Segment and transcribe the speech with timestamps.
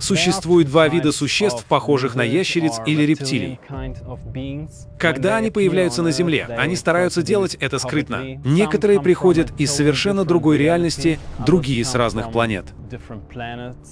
[0.00, 3.58] Существует два вида существ, похожих на ящериц или рептилий.
[4.98, 8.40] Когда они появляются на Земле, они стараются делать это скрытно.
[8.44, 12.66] Некоторые приходят из совершенно другой реальности, другие с разных планет.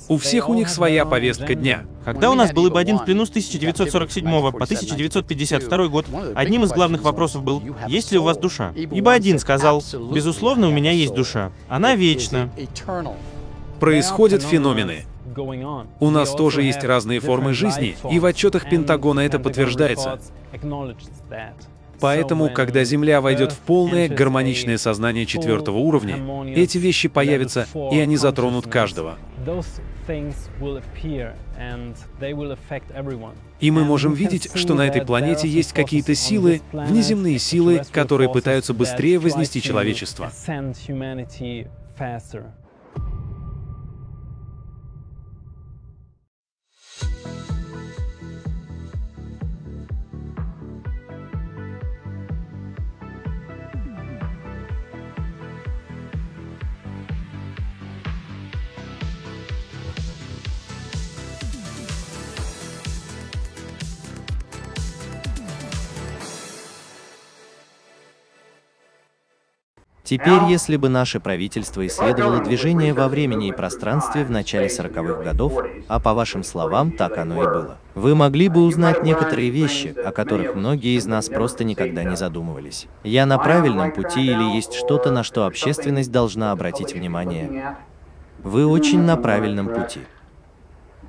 [0.08, 1.84] У всех у них своя повестка дня.
[2.04, 7.02] Когда у нас был ИБ-1 в плену с 1947 по 1952 год, одним из главных
[7.02, 8.72] вопросов был, есть ли у вас душа?
[8.76, 9.82] ИБ-1 сказал,
[10.12, 11.50] безусловно, у меня есть душа.
[11.68, 12.50] Она вечна.
[13.80, 15.04] Происходят феномены.
[16.00, 20.18] У нас тоже есть разные формы жизни, и в отчетах Пентагона это подтверждается.
[22.00, 26.16] Поэтому, когда Земля войдет в полное гармоничное сознание четвертого уровня,
[26.54, 29.16] эти вещи появятся, и они затронут каждого.
[33.60, 38.74] И мы можем видеть, что на этой планете есть какие-то силы, внеземные силы, которые пытаются
[38.74, 40.30] быстрее вознести человечество.
[70.06, 75.52] Теперь, если бы наше правительство исследовало движение во времени и пространстве в начале 40-х годов,
[75.88, 80.12] а по вашим словам, так оно и было, вы могли бы узнать некоторые вещи, о
[80.12, 82.86] которых многие из нас просто никогда не задумывались.
[83.02, 87.76] Я на правильном пути или есть что-то, на что общественность должна обратить внимание?
[88.44, 90.02] Вы очень на правильном пути.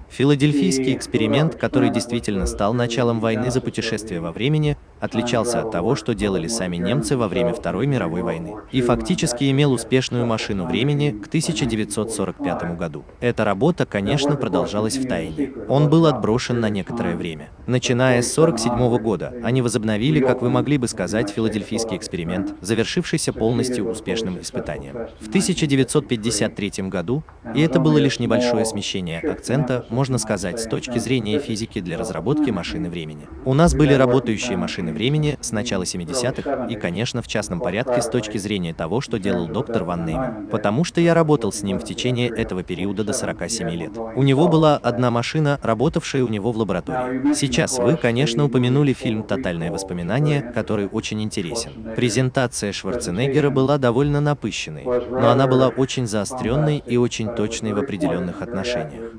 [0.09, 6.13] Филадельфийский эксперимент, который действительно стал началом войны за путешествие во времени, отличался от того, что
[6.13, 11.27] делали сами немцы во время Второй мировой войны, и фактически имел успешную машину времени к
[11.27, 13.05] 1945 году.
[13.19, 15.51] Эта работа, конечно, продолжалась в тайне.
[15.67, 17.49] Он был отброшен на некоторое время.
[17.65, 23.89] Начиная с 1947 года, они возобновили, как вы могли бы сказать, филадельфийский эксперимент, завершившийся полностью
[23.89, 24.95] успешным испытанием.
[25.19, 31.39] В 1953 году, и это было лишь небольшое смещение акцента, можно сказать, с точки зрения
[31.39, 33.27] физики для разработки машины времени.
[33.45, 38.01] У нас были работающие машины машины времени с начала 70-х и, конечно, в частном порядке
[38.01, 41.79] с точки зрения того, что делал доктор Ван Неймен, потому что я работал с ним
[41.79, 43.91] в течение этого периода до 47 лет.
[43.97, 47.33] У него была одна машина, работавшая у него в лаборатории.
[47.33, 51.71] Сейчас вы, конечно, упомянули фильм «Тотальное воспоминание», который очень интересен.
[51.95, 58.41] Презентация Шварценеггера была довольно напыщенной, но она была очень заостренной и очень точной в определенных
[58.41, 59.11] отношениях.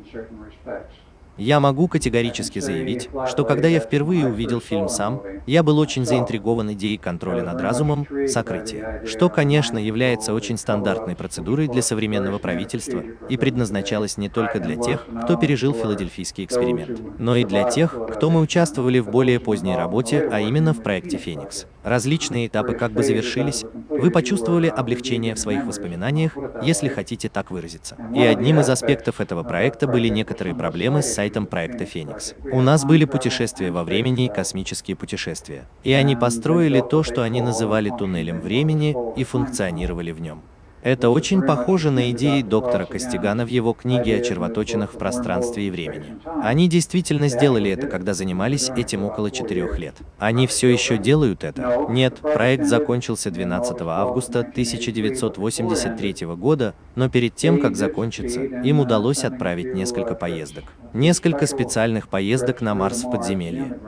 [1.38, 6.72] Я могу категорически заявить, что когда я впервые увидел фильм сам, я был очень заинтригован
[6.72, 13.36] идеей контроля над разумом, сокрытия, что, конечно, является очень стандартной процедурой для современного правительства и
[13.36, 18.40] предназначалось не только для тех, кто пережил филадельфийский эксперимент, но и для тех, кто мы
[18.40, 21.66] участвовали в более поздней работе, а именно в проекте «Феникс».
[21.84, 27.96] Различные этапы как бы завершились, вы почувствовали облегчение в своих воспоминаниях, если хотите так выразиться.
[28.14, 32.34] И одним из аспектов этого проекта были некоторые проблемы с сайтом проекта «Феникс».
[32.52, 35.68] У нас были путешествия во времени и космические путешествия.
[35.84, 40.42] И они построили то, что они называли туннелем времени, и функционировали в нем.
[40.88, 45.70] Это очень похоже на идеи доктора Костигана в его книге о червоточинах в пространстве и
[45.70, 46.16] времени.
[46.42, 49.94] Они действительно сделали это, когда занимались этим около четырех лет.
[50.18, 51.84] Они все еще делают это?
[51.90, 59.74] Нет, проект закончился 12 августа 1983 года, но перед тем, как закончиться, им удалось отправить
[59.74, 60.64] несколько поездок.
[60.94, 63.78] Несколько специальных поездок на Марс в подземелье.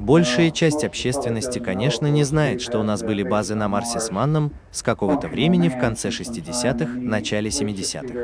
[0.00, 4.50] Большая часть общественности, конечно, не знает, что у нас были базы на Марсе с Манном
[4.70, 8.14] с какого-то времени в конце 60-х, начале 70-х.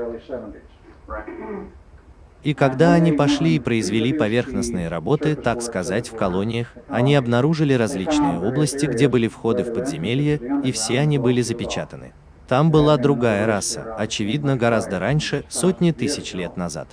[2.44, 8.40] И когда они пошли и произвели поверхностные работы, так сказать, в колониях, они обнаружили различные
[8.40, 12.14] области, где были входы в подземелье, и все они были запечатаны.
[12.48, 16.88] Там была другая раса, очевидно, гораздо раньше, сотни тысяч лет назад.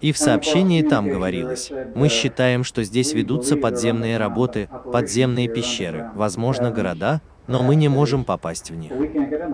[0.00, 6.70] И в сообщении там говорилось, мы считаем, что здесь ведутся подземные работы, подземные пещеры, возможно,
[6.70, 8.92] города, но мы не можем попасть в них.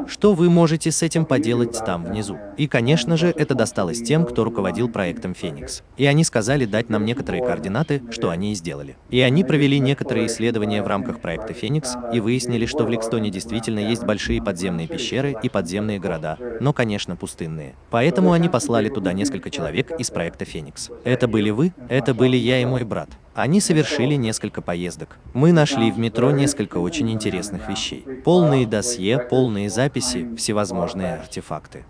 [0.06, 2.39] Что вы можете с этим поделать там внизу?
[2.56, 5.83] И, конечно же, это досталось тем, кто руководил проектом «Феникс».
[5.97, 8.97] И они сказали дать нам некоторые координаты, что они и сделали.
[9.11, 13.79] И они провели некоторые исследования в рамках проекта «Феникс» и выяснили, что в Ликстоне действительно
[13.79, 17.75] есть большие подземные пещеры и подземные города, но, конечно, пустынные.
[17.91, 20.91] Поэтому они послали туда несколько человек из проекта «Феникс».
[21.05, 23.11] Это были вы, это были я и мой брат.
[23.34, 25.17] Они совершили несколько поездок.
[25.32, 28.05] Мы нашли в метро несколько очень интересных вещей.
[28.25, 31.84] Полные досье, полные записи, всевозможные артефакты.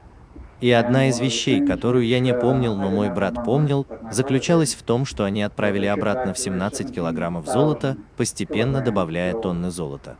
[0.60, 5.04] И одна из вещей, которую я не помнил, но мой брат помнил, заключалась в том,
[5.04, 10.16] что они отправили обратно в 17 килограммов золота, постепенно добавляя тонны золота.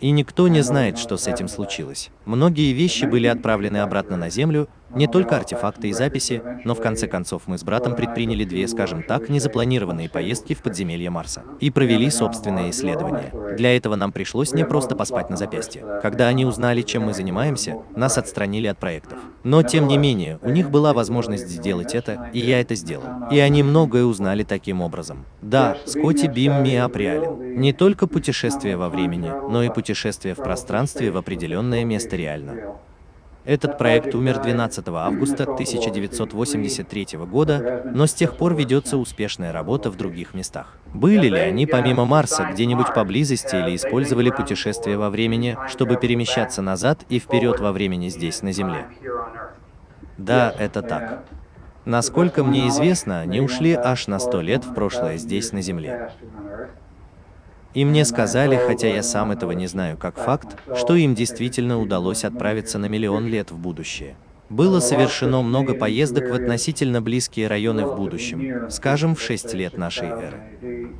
[0.00, 2.10] И никто не знает, что с этим случилось.
[2.24, 7.06] Многие вещи были отправлены обратно на Землю, не только артефакты и записи, но в конце
[7.06, 12.10] концов мы с братом предприняли две, скажем так, незапланированные поездки в подземелье Марса и провели
[12.10, 13.32] собственные исследования.
[13.56, 15.84] Для этого нам пришлось не просто поспать на запястье.
[16.02, 19.18] Когда они узнали, чем мы занимаемся, нас отстранили от проектов.
[19.44, 23.04] Но тем не менее, у них была возможность сделать это, и я это сделал.
[23.30, 25.24] И они многое узнали таким образом.
[25.42, 27.60] Да, Скотти Бим Миап реален.
[27.60, 32.76] Не только путешествие во времени, но и путешествие в пространстве в определенное место реально.
[33.44, 39.96] Этот проект умер 12 августа 1983 года, но с тех пор ведется успешная работа в
[39.96, 40.76] других местах.
[40.92, 47.00] Были ли они помимо Марса где-нибудь поблизости или использовали путешествия во времени, чтобы перемещаться назад
[47.08, 48.86] и вперед во времени здесь, на Земле?
[50.18, 51.24] Да, это так.
[51.86, 56.12] Насколько мне известно, они ушли аж на 100 лет в прошлое здесь, на Земле.
[57.72, 62.24] И мне сказали, хотя я сам этого не знаю как факт, что им действительно удалось
[62.24, 64.16] отправиться на миллион лет в будущее.
[64.48, 70.08] Было совершено много поездок в относительно близкие районы в будущем, скажем, в 6 лет нашей
[70.08, 70.96] эры.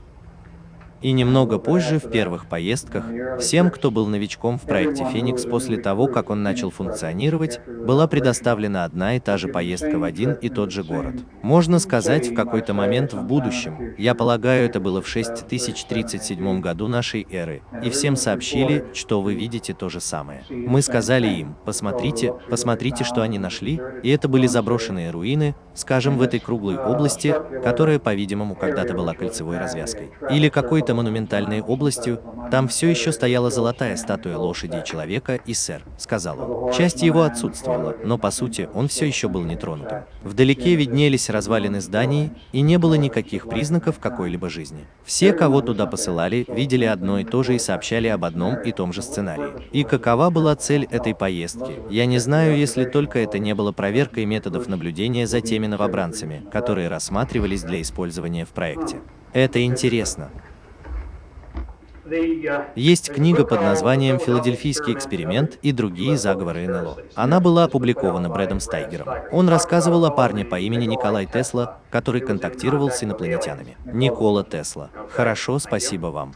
[1.03, 3.05] И немного позже, в первых поездках,
[3.39, 8.85] всем, кто был новичком в проекте «Феникс» после того, как он начал функционировать, была предоставлена
[8.85, 11.15] одна и та же поездка в один и тот же город.
[11.43, 17.27] Можно сказать, в какой-то момент в будущем, я полагаю, это было в 6037 году нашей
[17.31, 20.45] эры, и всем сообщили, что вы видите то же самое.
[20.51, 26.23] Мы сказали им, посмотрите, посмотрите, что они нашли, и это были заброшенные руины, скажем, в
[26.23, 30.11] этой круглой области, которая, по-видимому, когда-то была кольцевой развязкой.
[30.31, 32.21] Или какой-то какой-то монументальной областью,
[32.51, 36.73] там все еще стояла золотая статуя лошади и человека, и сэр, сказал он.
[36.73, 40.05] Часть его отсутствовала, но по сути он все еще был нетронутым.
[40.25, 44.87] Вдалеке виднелись развалины зданий, и не было никаких признаков какой-либо жизни.
[45.05, 48.93] Все, кого туда посылали, видели одно и то же и сообщали об одном и том
[48.93, 49.53] же сценарии.
[49.73, 51.73] И какова была цель этой поездки?
[51.91, 56.89] Я не знаю, если только это не было проверкой методов наблюдения за теми новобранцами, которые
[56.89, 58.97] рассматривались для использования в проекте.
[59.33, 60.31] Это интересно.
[62.75, 66.97] Есть книга под названием «Филадельфийский эксперимент и другие заговоры НЛО».
[67.15, 69.09] Она была опубликована Брэдом Стайгером.
[69.31, 73.77] Он рассказывал о парне по имени Николай Тесла, который контактировал с инопланетянами.
[73.85, 74.91] Никола Тесла.
[75.11, 76.35] Хорошо, спасибо вам.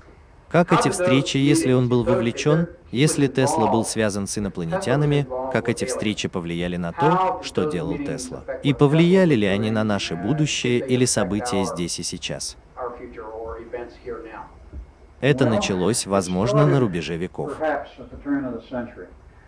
[0.49, 5.85] Как эти встречи, если он был вовлечен, если Тесла был связан с инопланетянами, как эти
[5.85, 8.45] встречи повлияли на то, что делал Тесла?
[8.63, 12.57] И повлияли ли они на наше будущее или события здесь и сейчас?
[15.25, 17.57] Это началось, возможно, на рубеже веков.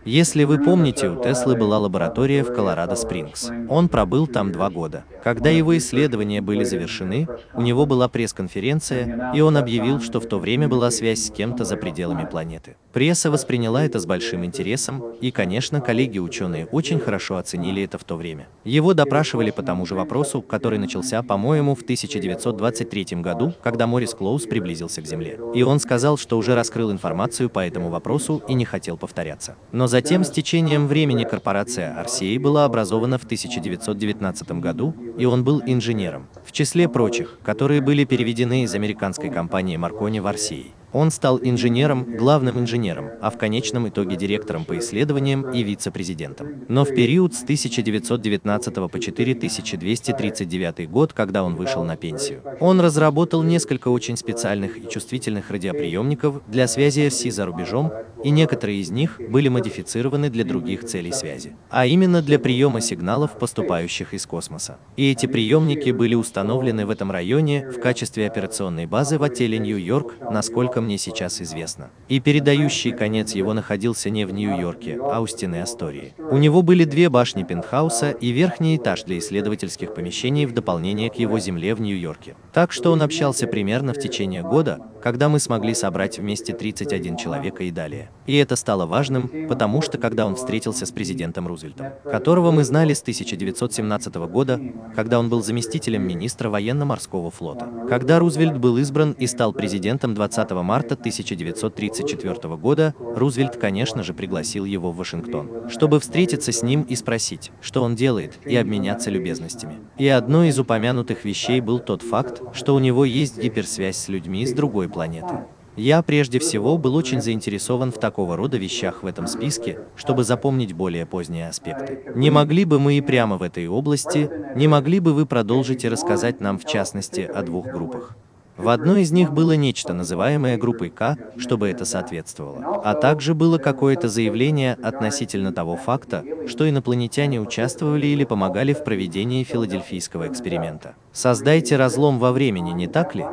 [0.07, 3.69] Если вы помните, у Теслы была лаборатория в Колорадо-Спрингс.
[3.69, 5.05] Он пробыл там два года.
[5.23, 10.39] Когда его исследования были завершены, у него была пресс-конференция, и он объявил, что в то
[10.39, 12.77] время была связь с кем-то за пределами планеты.
[12.97, 18.17] Пресса восприняла это с большим интересом, и, конечно, коллеги-ученые очень хорошо оценили это в то
[18.17, 18.49] время.
[18.65, 24.47] Его допрашивали по тому же вопросу, который начался, по-моему, в 1923 году, когда Морис Клоус
[24.47, 25.39] приблизился к Земле.
[25.55, 29.57] И он сказал, что уже раскрыл информацию по этому вопросу и не хотел повторяться.
[29.73, 35.63] Но Затем, с течением времени корпорация Арсей была образована в 1919 году, и он был
[35.67, 40.73] инженером, в числе прочих, которые были переведены из американской компании Маркони в Арсей.
[40.93, 46.65] Он стал инженером, главным инженером, а в конечном итоге директором по исследованиям и вице-президентом.
[46.69, 53.43] Но в период с 1919 по 4239 год, когда он вышел на пенсию, он разработал
[53.43, 57.93] несколько очень специальных и чувствительных радиоприемников для связи РСИ за рубежом,
[58.27, 63.39] и некоторые из них были модифицированы для других целей связи, а именно для приема сигналов,
[63.39, 64.79] поступающих из космоса.
[64.97, 70.15] И эти приемники были установлены в этом районе в качестве операционной базы в отеле Нью-Йорк,
[70.29, 71.91] насколько мне сейчас известно.
[72.09, 76.13] И передающий конец его находился не в Нью-Йорке, а у стены Астории.
[76.19, 81.15] У него были две башни пентхауса и верхний этаж для исследовательских помещений в дополнение к
[81.15, 82.35] его земле в Нью-Йорке.
[82.53, 87.63] Так что он общался примерно в течение года, когда мы смогли собрать вместе 31 человека
[87.63, 88.11] и далее.
[88.27, 92.93] И это стало важным, потому что когда он встретился с президентом Рузвельтом, которого мы знали
[92.93, 94.61] с 1917 года,
[94.97, 97.69] когда он был заместителем министра военно-морского флота.
[97.89, 104.65] Когда Рузвельт был избран и стал президентом 20 марта 1934 года, Рузвельт, конечно же, пригласил
[104.65, 109.77] его в Вашингтон, чтобы встретиться с ним и спросить, что он делает, и обменяться любезностями.
[109.99, 114.45] И одной из упомянутых вещей был тот факт, что у него есть гиперсвязь с людьми
[114.45, 115.45] с другой планеты.
[115.77, 120.73] Я прежде всего был очень заинтересован в такого рода вещах в этом списке, чтобы запомнить
[120.73, 122.01] более поздние аспекты.
[122.15, 125.91] Не могли бы мы и прямо в этой области, не могли бы вы продолжить и
[125.91, 128.17] рассказать нам в частности о двух группах?
[128.57, 132.81] В одной из них было нечто, называемое группой К, чтобы это соответствовало.
[132.83, 139.45] А также было какое-то заявление относительно того факта, что инопланетяне участвовали или помогали в проведении
[139.45, 140.95] филадельфийского эксперимента.
[141.13, 143.27] Создайте разлом во времени, не так ли?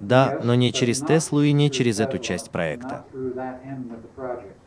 [0.00, 3.04] Да, но не через Теслу и не через эту часть проекта.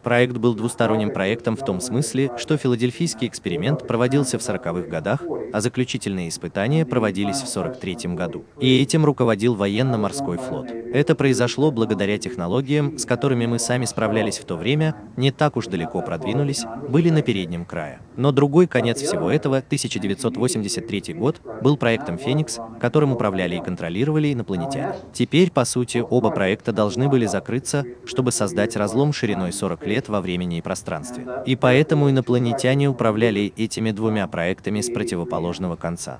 [0.03, 5.21] Проект был двусторонним проектом в том смысле, что филадельфийский эксперимент проводился в 40-х годах,
[5.51, 8.45] а заключительные испытания проводились в 43 году.
[8.59, 10.71] И этим руководил военно-морской флот.
[10.71, 15.67] Это произошло благодаря технологиям, с которыми мы сами справлялись в то время, не так уж
[15.67, 17.99] далеко продвинулись, были на переднем крае.
[18.15, 24.95] Но другой конец всего этого, 1983 год, был проектом «Феникс», которым управляли и контролировали инопланетяне.
[25.19, 30.21] Теперь, по сути, оба проекта должны были закрыться, чтобы создать разлом шириной 40 лет во
[30.21, 31.27] времени и пространстве.
[31.45, 36.19] И поэтому инопланетяне управляли этими двумя проектами с противоположного конца.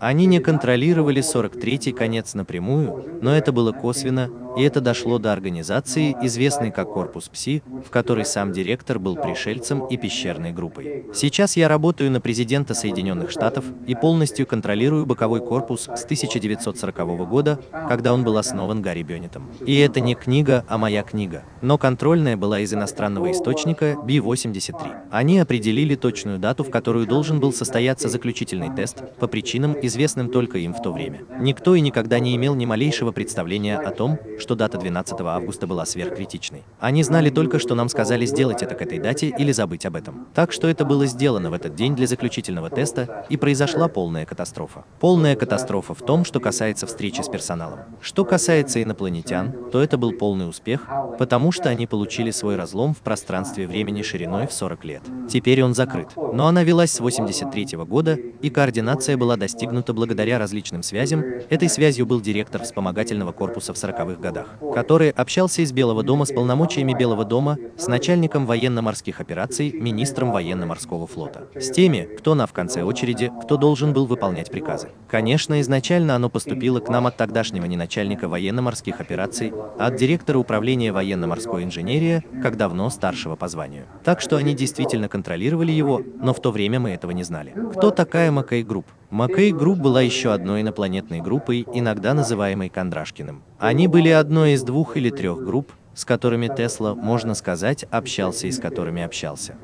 [0.00, 6.16] Они не контролировали 43-й конец напрямую, но это было косвенно, и это дошло до организации,
[6.22, 11.04] известной как Корпус ПСИ, в которой сам директор был пришельцем и пещерной группой.
[11.14, 17.60] Сейчас я работаю на президента Соединенных Штатов и полностью контролирую боковой корпус с 1940 года,
[17.88, 19.50] когда он был основан Гарри Бёнетом.
[19.64, 21.44] И это не книга, а моя книга.
[21.60, 25.10] Но контрольная была из иностранного источника B-83.
[25.10, 30.58] Они определили точную дату, в которую должен был состояться заключительный тест, по причинам, известным только
[30.58, 31.20] им в то время.
[31.38, 35.84] Никто и никогда не имел ни малейшего представления о том, что дата 12 августа была
[35.84, 36.62] сверхкритичной.
[36.78, 40.26] Они знали только, что нам сказали сделать это к этой дате или забыть об этом.
[40.34, 44.84] Так что это было сделано в этот день для заключительного теста, и произошла полная катастрофа.
[45.00, 47.80] Полная катастрофа в том, что касается встречи с персоналом.
[48.00, 52.98] Что касается инопланетян, то это был полный успех, потому что они получили свой разлом в
[52.98, 55.02] пространстве времени шириной в 40 лет.
[55.28, 56.08] Теперь он закрыт.
[56.16, 61.22] Но она велась с 83 -го года, и координация была достигнута благодаря различным связям.
[61.50, 66.24] Этой связью был директор вспомогательного корпуса в 40-х годах годах, который общался из Белого дома
[66.24, 72.46] с полномочиями Белого дома, с начальником военно-морских операций, министром военно-морского флота, с теми, кто на
[72.46, 74.88] в конце очереди, кто должен был выполнять приказы.
[75.08, 80.38] Конечно, изначально оно поступило к нам от тогдашнего не начальника военно-морских операций, а от директора
[80.38, 83.86] управления военно-морской инженерии, как давно старшего по званию.
[84.04, 87.54] Так что они действительно контролировали его, но в то время мы этого не знали.
[87.76, 88.86] Кто такая Маккей Групп?
[89.10, 93.42] Маккей Групп была еще одной инопланетной группой, иногда называемой Кондрашкиным.
[93.58, 98.52] Они были одной из двух или трех групп, с которыми Тесла, можно сказать, общался и
[98.52, 99.56] с которыми общался.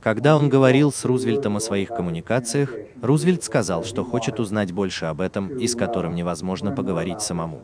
[0.00, 5.20] Когда он говорил с Рузвельтом о своих коммуникациях, Рузвельт сказал, что хочет узнать больше об
[5.20, 7.60] этом и с которым невозможно поговорить самому.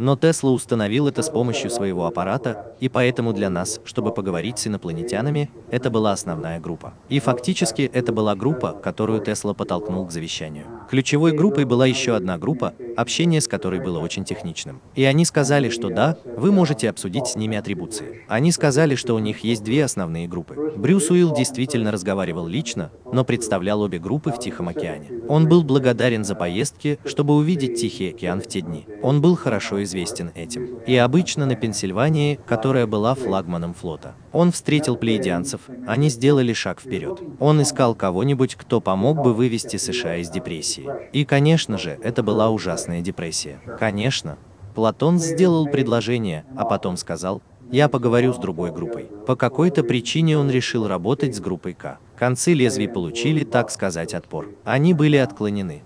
[0.00, 4.66] Но Тесла установил это с помощью своего аппарата, и поэтому для нас, чтобы поговорить с
[4.66, 6.94] инопланетянами, это была основная группа.
[7.10, 10.64] И фактически это была группа, которую Тесла подтолкнул к завещанию.
[10.88, 14.80] Ключевой группой была еще одна группа, общение с которой было очень техничным.
[14.94, 18.24] И они сказали, что да, вы можете обсудить с ними атрибуции.
[18.28, 20.72] Они сказали, что у них есть две основные группы.
[20.76, 25.10] Брюс Уилл действительно разговаривал лично, но представлял обе группы в Тихом океане.
[25.28, 28.86] Он был благодарен за поездки, чтобы увидеть Тихий океан в те дни.
[29.02, 30.78] Он был хорошо известен этим.
[30.86, 34.14] И обычно на Пенсильвании, которая была флагманом флота.
[34.32, 37.20] Он встретил плейдианцев, они сделали шаг вперед.
[37.40, 40.86] Он искал кого-нибудь, кто помог бы вывести США из депрессии.
[41.12, 43.60] И, конечно же, это была ужасная депрессия.
[43.78, 44.38] Конечно.
[44.74, 49.08] Платон сделал предложение, а потом сказал, я поговорю с другой группой.
[49.26, 51.98] По какой-то причине он решил работать с группой К.
[52.16, 54.50] Концы лезвий получили, так сказать, отпор.
[54.64, 55.82] Они были отклонены.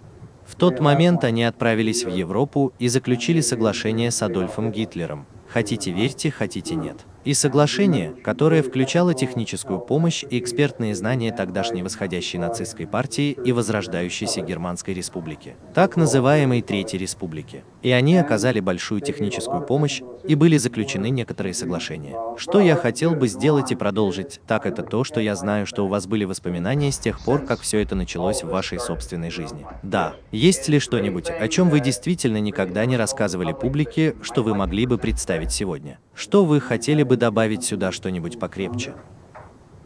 [0.46, 5.26] В тот момент они отправились в Европу и заключили соглашение с Адольфом Гитлером.
[5.48, 12.38] Хотите верьте, хотите нет и соглашение, которое включало техническую помощь и экспертные знания тогдашней восходящей
[12.38, 17.64] нацистской партии и возрождающейся Германской республики, так называемой Третьей республики.
[17.82, 22.16] И они оказали большую техническую помощь, и были заключены некоторые соглашения.
[22.36, 25.88] Что я хотел бы сделать и продолжить, так это то, что я знаю, что у
[25.88, 29.66] вас были воспоминания с тех пор, как все это началось в вашей собственной жизни.
[29.82, 34.86] Да, есть ли что-нибудь, о чем вы действительно никогда не рассказывали публике, что вы могли
[34.86, 35.98] бы представить сегодня?
[36.14, 38.94] Что вы хотели бы добавить сюда что-нибудь покрепче?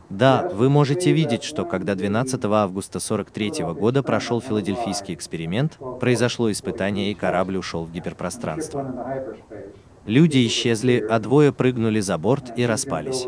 [0.08, 7.10] Да, вы можете видеть, что когда 12 августа 43 года прошел филадельфийский эксперимент, произошло испытание
[7.10, 8.82] и корабль ушел в гиперпространство.
[10.06, 13.26] Люди исчезли, а двое прыгнули за борт и распались.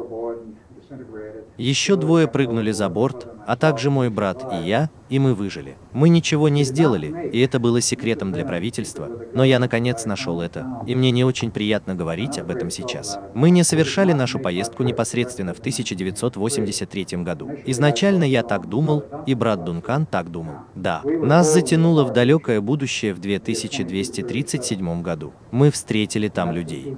[1.60, 5.76] Еще двое прыгнули за борт, а также мой брат и я, и мы выжили.
[5.92, 10.66] Мы ничего не сделали, и это было секретом для правительства, но я наконец нашел это,
[10.86, 13.18] и мне не очень приятно говорить об этом сейчас.
[13.34, 17.50] Мы не совершали нашу поездку непосредственно в 1983 году.
[17.66, 20.60] Изначально я так думал, и брат Дункан так думал.
[20.74, 25.34] Да, нас затянуло в далекое будущее в 2237 году.
[25.50, 26.96] Мы встретили там людей.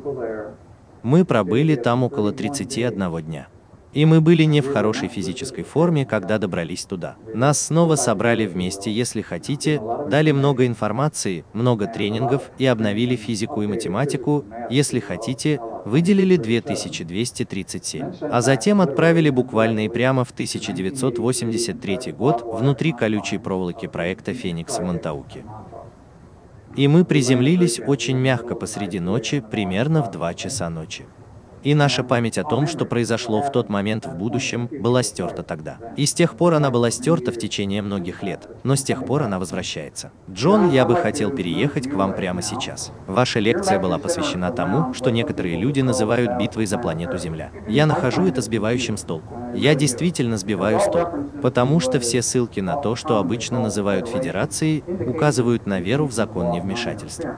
[1.03, 3.49] Мы пробыли там около 31 дня.
[3.93, 7.17] И мы были не в хорошей физической форме, когда добрались туда.
[7.35, 13.67] Нас снова собрали вместе, если хотите, дали много информации, много тренингов и обновили физику и
[13.67, 22.93] математику, если хотите, выделили 2237, а затем отправили буквально и прямо в 1983 год внутри
[22.93, 25.45] колючей проволоки проекта «Феникс» в Монтауке.
[26.77, 31.05] И мы приземлились очень мягко посреди ночи, примерно в 2 часа ночи.
[31.63, 35.79] И наша память о том, что произошло в тот момент в будущем, была стерта тогда.
[35.97, 39.23] И с тех пор она была стерта в течение многих лет, но с тех пор
[39.23, 40.11] она возвращается.
[40.31, 42.93] Джон, я бы хотел переехать к вам прямо сейчас.
[43.07, 47.51] Ваша лекция была посвящена тому, что некоторые люди называют битвой за планету Земля.
[47.69, 49.37] Я нахожу это сбивающим с толку.
[49.55, 54.83] Я действительно сбиваю с толку, потому что все ссылки на то, что обычно называют федерацией,
[55.07, 57.37] указывают на веру в закон невмешательства.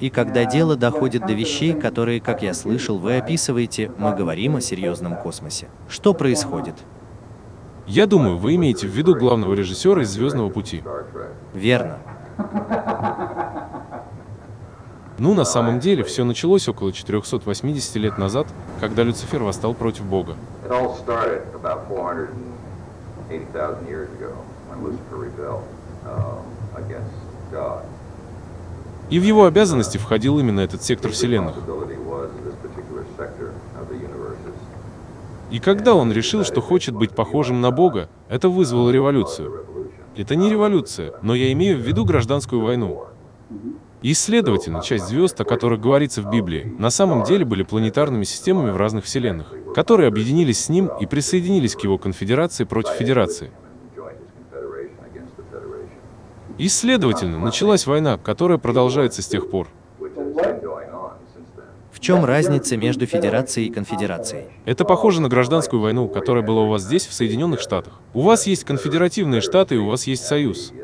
[0.00, 4.60] И когда дело доходит до вещей, которые, как я слышал, вы описываете, мы говорим о
[4.62, 5.68] серьезном космосе.
[5.88, 6.74] Что происходит?
[7.86, 10.82] Я думаю, вы имеете в виду главного режиссера из «Звездного пути».
[11.52, 11.98] Верно.
[15.18, 18.46] Ну, на самом деле, все началось около 480 лет назад,
[18.80, 20.34] когда Люцифер восстал против Бога.
[23.30, 23.46] It
[29.10, 31.56] И в его обязанности входил именно этот сектор вселенных.
[35.50, 39.66] И когда он решил, что хочет быть похожим на Бога, это вызвало революцию.
[40.16, 43.04] Это не революция, но я имею в виду гражданскую войну.
[44.02, 48.70] И, следовательно, часть звезд, о которых говорится в Библии, на самом деле были планетарными системами
[48.70, 53.50] в разных вселенных, которые объединились с ним и присоединились к его конфедерации против Федерации.
[56.60, 59.66] И, следовательно, началась война, которая продолжается с тех пор.
[61.90, 64.44] В чем разница между Федерацией и Конфедерацией?
[64.66, 67.94] Это похоже на гражданскую войну, которая была у вас здесь, в Соединенных Штатах.
[68.12, 70.74] У вас есть конфедеративные штаты, и у вас есть союз.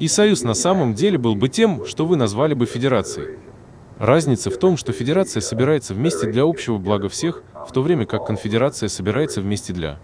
[0.00, 3.38] И союз на самом деле был бы тем, что вы назвали бы федерацией.
[4.00, 8.26] Разница в том, что федерация собирается вместе для общего блага всех, в то время как
[8.26, 10.00] конфедерация собирается вместе для.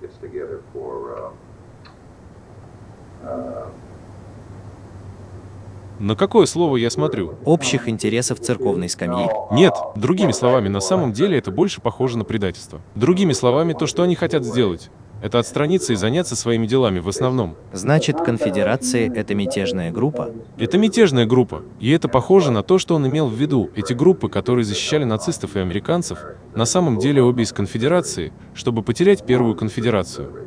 [5.99, 7.37] На какое слово я смотрю?
[7.45, 9.29] Общих интересов церковной скамьи?
[9.51, 12.81] Нет, другими словами, на самом деле это больше похоже на предательство.
[12.95, 14.91] Другими словами, то, что они хотят сделать,
[15.23, 17.57] это отстраниться и заняться своими делами в основном.
[17.73, 20.33] Значит, Конфедерация– это мятежная группа?
[20.59, 23.71] Это мятежная группа, и это похоже на то, что он имел в виду.
[23.75, 26.19] Эти группы, которые защищали нацистов и американцев,
[26.55, 30.47] на самом деле обе из конфедерации, чтобы потерять первую конфедерацию.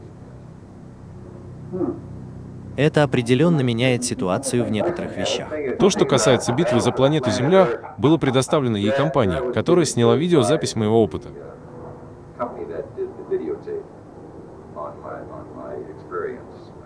[2.79, 5.49] Это определенно меняет ситуацию в некоторых вещах.
[5.79, 11.03] То, что касается битвы за планету Земля, было предоставлено ей компанией, которая сняла видеозапись моего
[11.03, 11.27] опыта.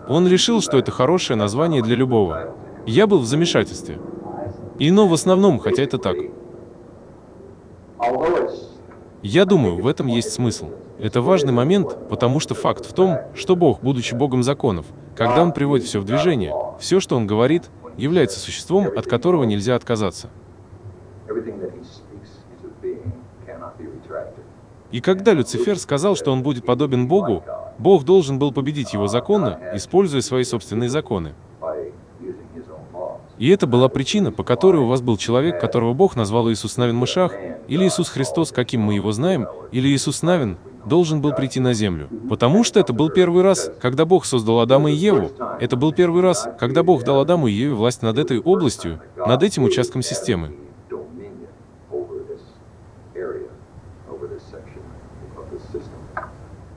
[0.08, 2.56] Он решил, что это хорошее название для любого.
[2.86, 4.00] Я был в замешательстве.
[4.80, 6.16] И но в основном, хотя это так.
[9.22, 10.70] Я думаю, в этом есть смысл.
[10.98, 15.52] Это важный момент, потому что факт в том, что Бог, будучи Богом законов, когда Он
[15.52, 20.30] приводит все в движение, все, что Он говорит, является существом, от которого нельзя отказаться.
[24.90, 27.42] И когда Люцифер сказал, что он будет подобен Богу,
[27.78, 31.34] Бог должен был победить его законно, используя свои собственные законы.
[33.36, 36.94] И это была причина, по которой у вас был человек, которого Бог назвал Иисус Навин
[36.94, 37.32] Мышах,
[37.66, 42.08] или Иисус Христос, каким мы его знаем, или Иисус Навин, должен был прийти на землю.
[42.28, 45.30] Потому что это был первый раз, когда Бог создал Адама и Еву.
[45.60, 49.42] Это был первый раз, когда Бог дал Адаму и Еве власть над этой областью, над
[49.42, 50.54] этим участком системы.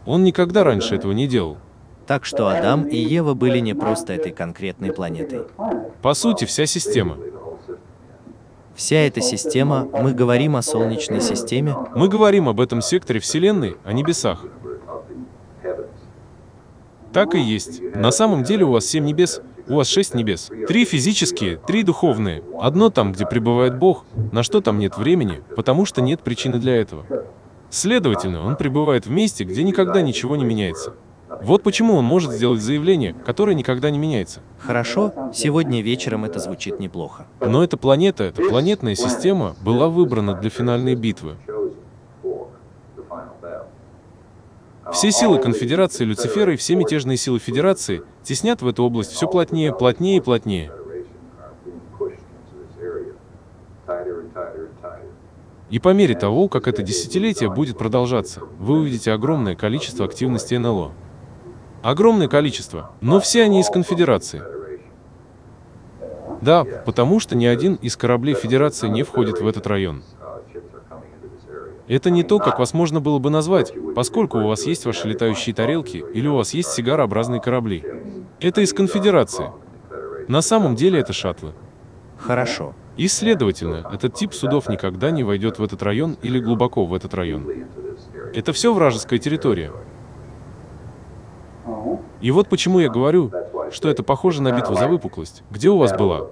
[0.05, 1.57] Он никогда раньше этого не делал.
[2.05, 5.41] Так что Адам и Ева были не просто этой конкретной планетой.
[6.01, 7.17] По сути, вся система.
[8.77, 13.91] Вся эта система, мы говорим о Солнечной системе, Мы говорим об этом секторе Вселенной, о
[13.91, 14.43] небесах.
[14.43, 14.79] the
[15.63, 15.87] heavens.
[17.11, 17.81] Так и есть.
[17.95, 20.51] На самом деле у вас семь небес, у вас шесть небес.
[20.67, 22.43] Три физические, три духовные.
[22.59, 26.75] Одно там, где пребывает Бог, на что там нет времени, потому что нет причины для
[26.75, 27.03] этого.
[27.71, 30.93] Следовательно, он пребывает в месте, где никогда ничего не меняется.
[31.29, 34.39] Вот почему он может сделать заявление, которое никогда не меняется.
[34.59, 37.27] Хорошо, сегодня вечером это звучит неплохо.
[37.41, 41.35] Но эта планета, эта планетная система была выбрана для финальной битвы.
[44.93, 49.75] Все силы Конфедерации Люцифера и все мятежные силы Федерации теснят в эту область все плотнее,
[49.75, 50.71] плотнее и плотнее.
[55.69, 60.93] И по мере того, как это десятилетие будет продолжаться, вы увидите огромное количество активности НЛО.
[61.81, 64.41] Огромное количество, но все они из Конфедерации.
[66.41, 70.03] Да, потому что ни один из кораблей Федерации не входит в этот район.
[71.87, 75.55] Это не то, как вас можно было бы назвать, поскольку у вас есть ваши летающие
[75.55, 77.83] тарелки или у вас есть сигарообразные корабли.
[78.39, 79.51] Это из Конфедерации.
[80.27, 81.53] На самом деле это шаттлы.
[82.17, 82.73] Хорошо.
[82.97, 87.13] И, следовательно, этот тип судов никогда не войдет в этот район или глубоко в этот
[87.13, 87.47] район.
[88.33, 89.71] Это все вражеская территория.
[92.21, 93.31] И вот почему я говорю,
[93.71, 95.43] что это похоже на битву за выпуклость.
[95.51, 96.27] Где у вас была?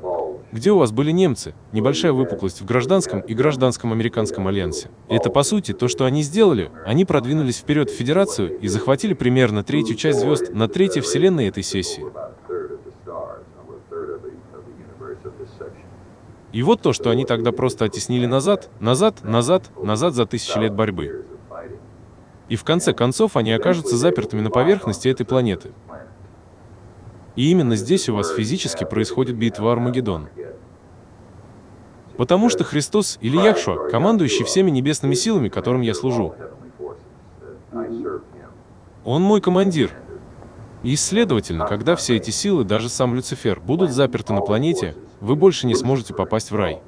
[0.52, 1.54] Где у вас были немцы?
[1.74, 4.90] Небольшая выпуклость в гражданском и гражданском американском альянсе.
[5.10, 6.72] Это, по сути, то, что они сделали.
[6.86, 11.64] Они продвинулись вперед в Федерацию и захватили примерно третью часть звезд на третьей вселенной этой
[11.64, 12.06] сессии.
[16.54, 20.74] И вот то, что они тогда просто оттеснили назад, назад, назад, назад за тысячи лет
[20.74, 21.26] борьбы.
[22.48, 25.72] И в конце концов они окажутся запертыми на поверхности этой планеты.
[27.36, 30.30] И именно здесь у вас физически происходит битва Армагеддон.
[32.18, 36.34] Потому что Христос или Яхшуа, командующий всеми небесными силами, которым я служу,
[39.04, 39.92] он мой командир.
[40.82, 45.68] И, следовательно, когда все эти силы, даже сам Люцифер, будут заперты на планете, вы больше
[45.68, 46.82] не сможете попасть в рай.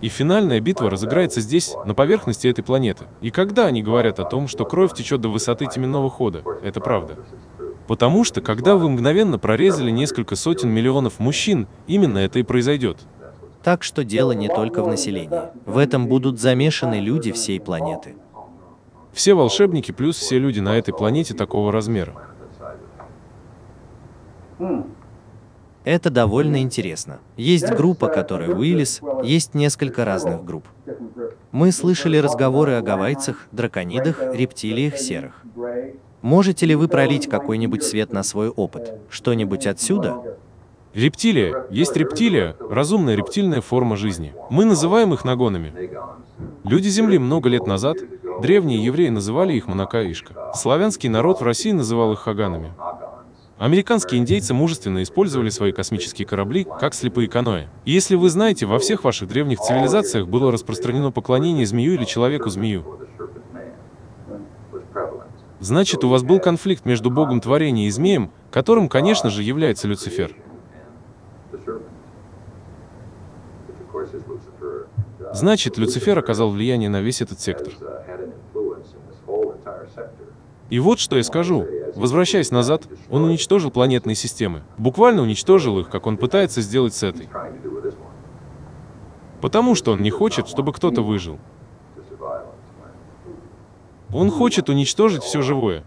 [0.00, 3.04] И финальная битва разыграется здесь, на поверхности этой планеты.
[3.20, 7.18] И когда они говорят о том, что кровь течет до высоты теменного хода, это правда.
[7.86, 12.98] Потому что, когда вы мгновенно прорезали несколько сотен миллионов мужчин, именно это и произойдет.
[13.62, 15.40] Так что дело не только в населении.
[15.66, 18.14] В этом будут замешаны люди всей планеты.
[19.12, 22.14] Все волшебники плюс все люди на этой планете такого размера.
[25.84, 27.20] Это довольно интересно.
[27.36, 30.66] Есть группа, которая Уиллис, есть несколько разных групп.
[31.52, 35.42] Мы слышали разговоры о гавайцах, драконидах, рептилиях серых.
[36.20, 38.92] Можете ли вы пролить какой-нибудь свет на свой опыт?
[39.08, 40.36] Что-нибудь отсюда?
[40.92, 41.64] Рептилия.
[41.70, 44.34] Есть рептилия, разумная рептильная форма жизни.
[44.50, 45.72] Мы называем их нагонами.
[46.64, 47.96] Люди Земли много лет назад,
[48.42, 50.52] древние евреи называли их Монакаишка.
[50.54, 52.72] Славянский народ в России называл их хаганами.
[53.60, 57.66] Американские индейцы мужественно использовали свои космические корабли как слепые каноэ.
[57.84, 63.06] Если вы знаете, во всех ваших древних цивилизациях было распространено поклонение змею или человеку-змею.
[65.58, 70.34] Значит, у вас был конфликт между богом творения и змеем, которым, конечно же, является Люцифер.
[75.34, 77.74] Значит, Люцифер оказал влияние на весь этот сектор.
[80.70, 81.66] И вот что я скажу.
[81.96, 84.62] Возвращаясь назад, он уничтожил планетные системы.
[84.78, 87.28] Буквально уничтожил их, как он пытается сделать с этой.
[89.40, 91.38] Потому что он не хочет, чтобы кто-то выжил.
[94.12, 95.84] Он хочет уничтожить все живое.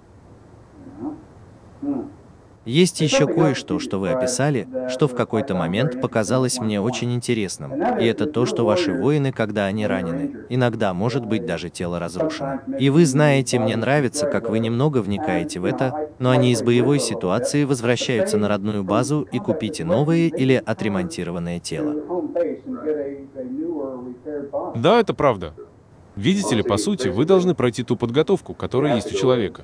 [2.65, 7.73] Есть еще кое-что, что вы описали, что в какой-то момент показалось мне очень интересным.
[7.99, 12.61] И это то, что ваши воины, когда они ранены, иногда может быть даже тело разрушено.
[12.79, 16.99] И вы знаете, мне нравится, как вы немного вникаете в это, но они из боевой
[16.99, 21.95] ситуации возвращаются на родную базу и купите новое или отремонтированное тело.
[24.75, 25.53] Да, это правда.
[26.15, 29.63] Видите ли, по сути, вы должны пройти ту подготовку, которая есть у человека.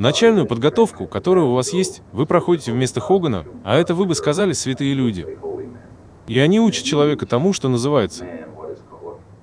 [0.00, 4.54] Начальную подготовку, которая у вас есть, вы проходите вместо Хогана, а это вы бы сказали
[4.54, 5.26] святые люди.
[6.26, 8.26] И они учат человека тому, что называется.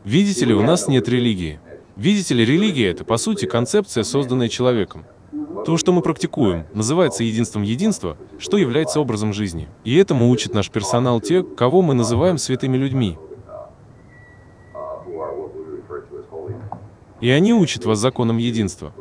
[0.04, 1.60] Видите ли, у нас нет религии.
[1.96, 5.06] Видите ли, религия— это, по сути, концепция, созданная человеком.
[5.64, 9.68] То, что мы практикуем, называется единством единства, что является образом жизни.
[9.84, 13.16] И этому учит наш персонал те, кого мы называем святыми людьми.
[17.22, 18.92] И они учат вас законам единства.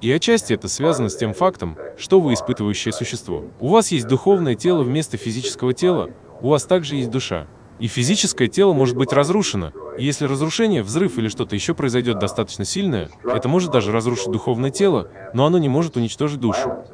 [0.00, 3.44] И отчасти это связано с тем фактом, что вы испытывающее существо.
[3.58, 7.48] У вас есть духовное тело вместо физического тела, у вас также есть душа.
[7.80, 9.72] И физическое тело может быть разрушено.
[9.98, 14.70] И если разрушение, взрыв или что-то еще произойдет достаточно сильное, это может даже разрушить духовное
[14.70, 16.84] тело, но оно не может уничтожить душу.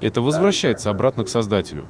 [0.00, 1.86] Это возвращается обратно к Создателю.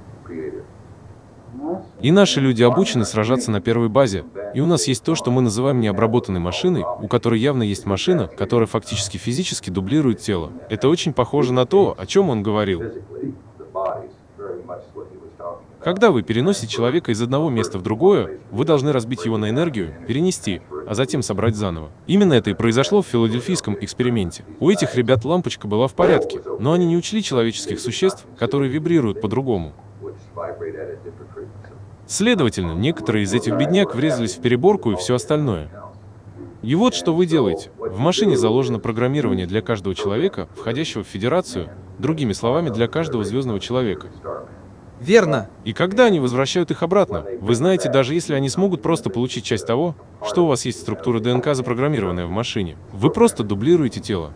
[2.01, 4.25] И наши люди обучены сражаться на первой базе.
[4.55, 8.29] И у нас есть то, что мы называем необработанной машиной, у которой явно есть машина,
[8.29, 10.53] которая фактически физически дублирует тело.
[10.69, 12.83] Это очень похоже на то, о чем он говорил.
[15.87, 19.95] Когда вы переносите человека из одного места в другое, вы должны разбить его на энергию,
[20.09, 21.91] перенести, а затем собрать заново.
[22.09, 24.45] Именно это и произошло в филадельфийском эксперименте.
[24.59, 29.21] У этих ребят лампочка была в порядке, но они не учли человеческих существ, которые вибрируют
[29.21, 29.75] по-другому.
[32.07, 35.69] Следовательно, некоторые из этих бедняк врезались в переборку и все остальное.
[36.63, 37.71] И вот что вы делаете.
[37.79, 43.61] В машине заложено программирование для каждого человека, входящего в Федерацию, другими словами, для каждого звездного
[43.61, 44.09] человека.
[45.01, 45.49] Верно.
[45.65, 49.67] И когда они возвращают их обратно, вы знаете, даже если они смогут просто получить часть
[49.67, 54.33] того, что у вас есть структура ДНК запрограммированная в машине, вы просто дублируете тело.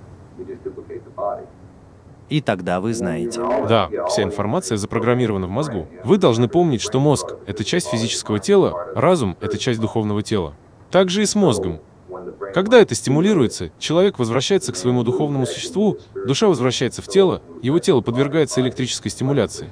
[2.30, 3.40] И тогда вы знаете.
[3.68, 5.88] Да, вся информация запрограммирована в мозгу.
[6.04, 10.54] Вы должны помнить, что мозг— это часть физического тела, разум— это часть духовного тела.
[10.92, 11.80] Так же и с мозгом.
[12.54, 18.00] Когда это стимулируется, человек возвращается к своему духовному существу, душа возвращается в тело, его тело
[18.00, 19.70] подвергается электрической стимуляции.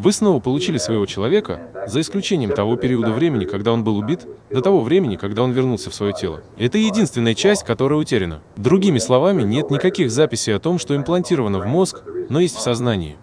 [0.00, 4.62] Вы снова получили своего человека, за исключением того периода времени, когда он был убит, до
[4.62, 6.40] того времени, когда он вернулся в свое тело.
[6.56, 8.40] Это единственная часть, которая утеряна.
[8.54, 13.16] Другими словами, нет никаких записей о том, что имплантировано в мозг, но есть в сознании.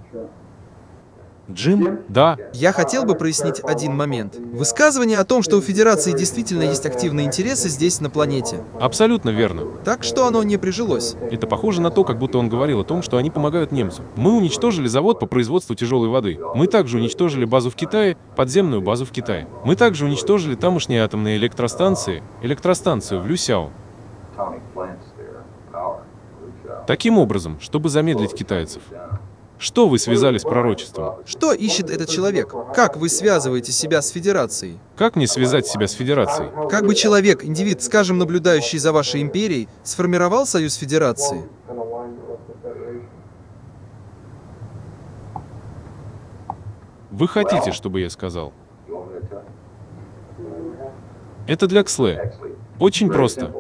[1.52, 2.00] Джим?
[2.10, 4.36] Да, Я хотел бы прояснить один момент.
[4.38, 8.64] Высказывание о том, что у Федерации действительно есть активные интересы здесь, на планете.
[8.80, 9.64] абсолютно верно.
[9.84, 11.16] Так что оно не прижилось.
[11.32, 14.06] Это похоже на то, как будто он говорил о том, что они помогают немцам.
[14.16, 16.40] Мы уничтожили завод по производству тяжелой воды.
[16.56, 19.48] Мы также уничтожили базу в Китае, подземную базу в Китае.
[19.64, 23.70] Мы также уничтожили тамошние атомные электростанции, электростанцию в Люсяо.
[26.88, 28.82] Таким образом, чтобы замедлить китайцев.
[29.58, 31.16] Что вы связали с пророчеством?
[31.26, 32.54] Что ищет этот человек?
[32.74, 34.80] Как вы связываете себя с Федерацией?
[34.98, 36.50] Как мне связать себя с Федерацией?
[36.70, 41.48] Как бы человек, индивид, скажем, наблюдающий за вашей империей, сформировал союз Федерации?
[47.12, 48.52] Вы хотите, чтобы я сказал?
[51.48, 52.36] Это для Ксле.
[52.78, 53.54] Очень просто.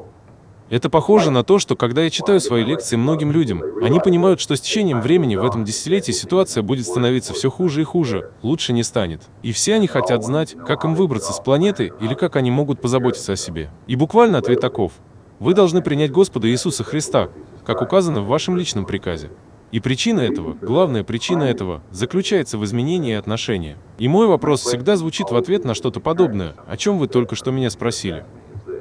[0.67, 4.55] Это похоже на то, что когда я читаю свои лекции многим людям, они понимают, что
[4.55, 8.81] с течением времени в этом десятилетии ситуация будет становиться все хуже и хуже, лучше не
[8.81, 9.21] станет.
[9.43, 13.33] И все они хотят знать, как им выбраться с планеты или как они могут позаботиться
[13.33, 13.69] о себе.
[13.85, 14.93] И буквально ответ таков.
[15.37, 17.29] Вы должны принять Господа Иисуса Христа,
[17.63, 19.29] как указано в вашем личном приказе.
[19.71, 23.77] И причина этого, главная причина этого, заключается в изменении отношения.
[23.99, 27.51] И мой вопрос всегда звучит в ответ на что-то подобное, о чем вы только что
[27.51, 28.25] меня спросили.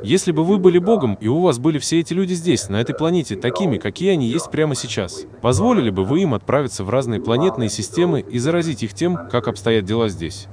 [0.04, 2.94] Если бы вы были Богом, и у вас были все эти люди здесь, на этой
[2.94, 7.70] планете, такими, какие они есть прямо сейчас, позволили бы вы им отправиться в разные планетные
[7.70, 10.46] системы и заразить их тем, как обстоят дела здесь?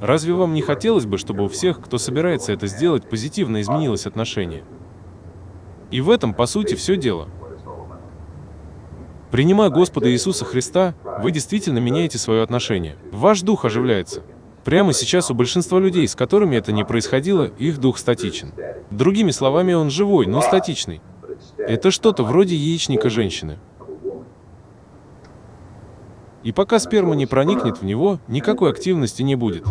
[0.00, 4.62] Разве вам не хотелось бы, чтобы у всех, кто собирается это сделать, позитивно изменилось отношение?
[5.90, 7.28] И в этом, по сути, все дело.
[9.32, 12.96] Принимая Господа Иисуса Христа, вы действительно меняете свое отношение.
[13.10, 14.22] Ваш дух оживляется.
[14.68, 18.52] Прямо сейчас у большинства людей, с которыми это не происходило, их дух статичен.
[18.90, 21.00] Другими словами, он живой, но статичный.
[21.56, 23.56] Это что-то вроде яичника женщины.
[26.42, 29.64] И пока сперма не проникнет в него, никакой активности не будет.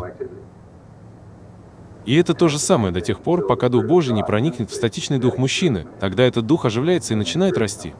[2.05, 5.19] И это то же самое до тех пор, пока Дух Божий не проникнет в статичный
[5.19, 5.85] дух мужчины.
[5.99, 7.93] Тогда этот дух оживляется и начинает расти.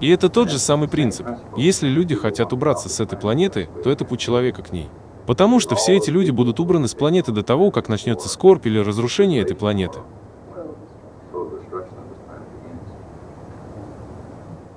[0.00, 1.26] И это тот же самый принцип.
[1.56, 4.88] Если люди хотят убраться с этой планеты, то это путь человека к ней.
[5.26, 8.78] Потому что все эти люди будут убраны с планеты до того, как начнется скорбь или
[8.78, 10.00] разрушение этой планеты.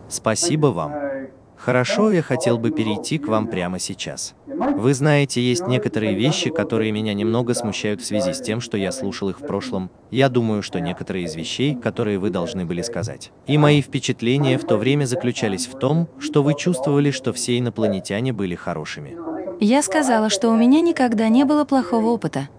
[0.09, 0.91] Спасибо вам.
[1.65, 4.35] Хорошо, я хотел бы перейти к вам прямо сейчас.
[4.45, 8.91] Вы знаете, есть некоторые вещи, которые меня немного смущают в связи с тем, что я
[8.91, 9.89] слушал их в прошлом.
[10.11, 13.31] Я думаю, что некоторые из вещей, которые вы должны были сказать.
[13.47, 18.33] И мои впечатления в то время заключались в том, что вы чувствовали, что все инопланетяне
[18.33, 19.15] были хорошими.
[19.61, 22.49] Я сказала, что у меня никогда не было плохого опыта.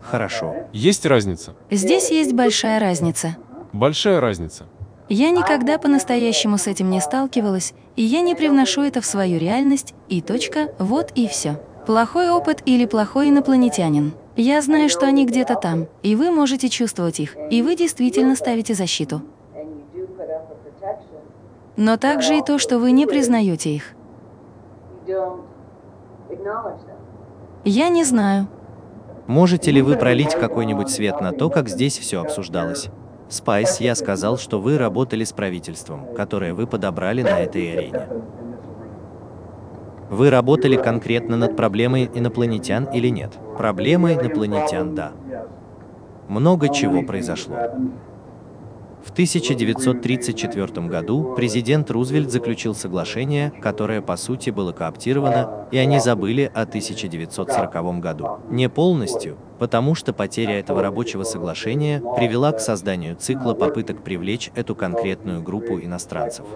[0.00, 0.54] Хорошо.
[0.72, 1.54] Есть разница.
[1.70, 3.36] Здесь есть большая разница.
[3.74, 4.64] Большая разница.
[5.14, 9.92] Я никогда по-настоящему с этим не сталкивалась, и я не привношу это в свою реальность,
[10.08, 11.60] и точка, вот и все.
[11.84, 14.14] Плохой опыт или плохой инопланетянин.
[14.36, 18.72] Я знаю, что они где-то там, и вы можете чувствовать их, и вы действительно ставите
[18.72, 19.20] защиту.
[21.76, 23.92] Но также и то, что вы не признаете их.
[27.66, 28.46] Я не знаю.
[29.26, 32.88] Можете ли вы пролить какой-нибудь свет на то, как здесь все обсуждалось?
[33.32, 38.06] Спайс, я сказал, что вы работали с правительством, которое вы подобрали на этой арене.
[40.10, 43.32] Вы работали конкретно над проблемой инопланетян или нет?
[43.56, 45.12] Проблема инопланетян, да.
[46.28, 47.56] Много чего произошло.
[49.04, 56.50] В 1934 году президент Рузвельт заключил соглашение, которое по сути было кооптировано, и они забыли
[56.54, 58.38] о 1940 году.
[58.48, 64.76] Не полностью, потому что потеря этого рабочего соглашения привела к созданию цикла попыток привлечь эту
[64.76, 66.46] конкретную группу иностранцев.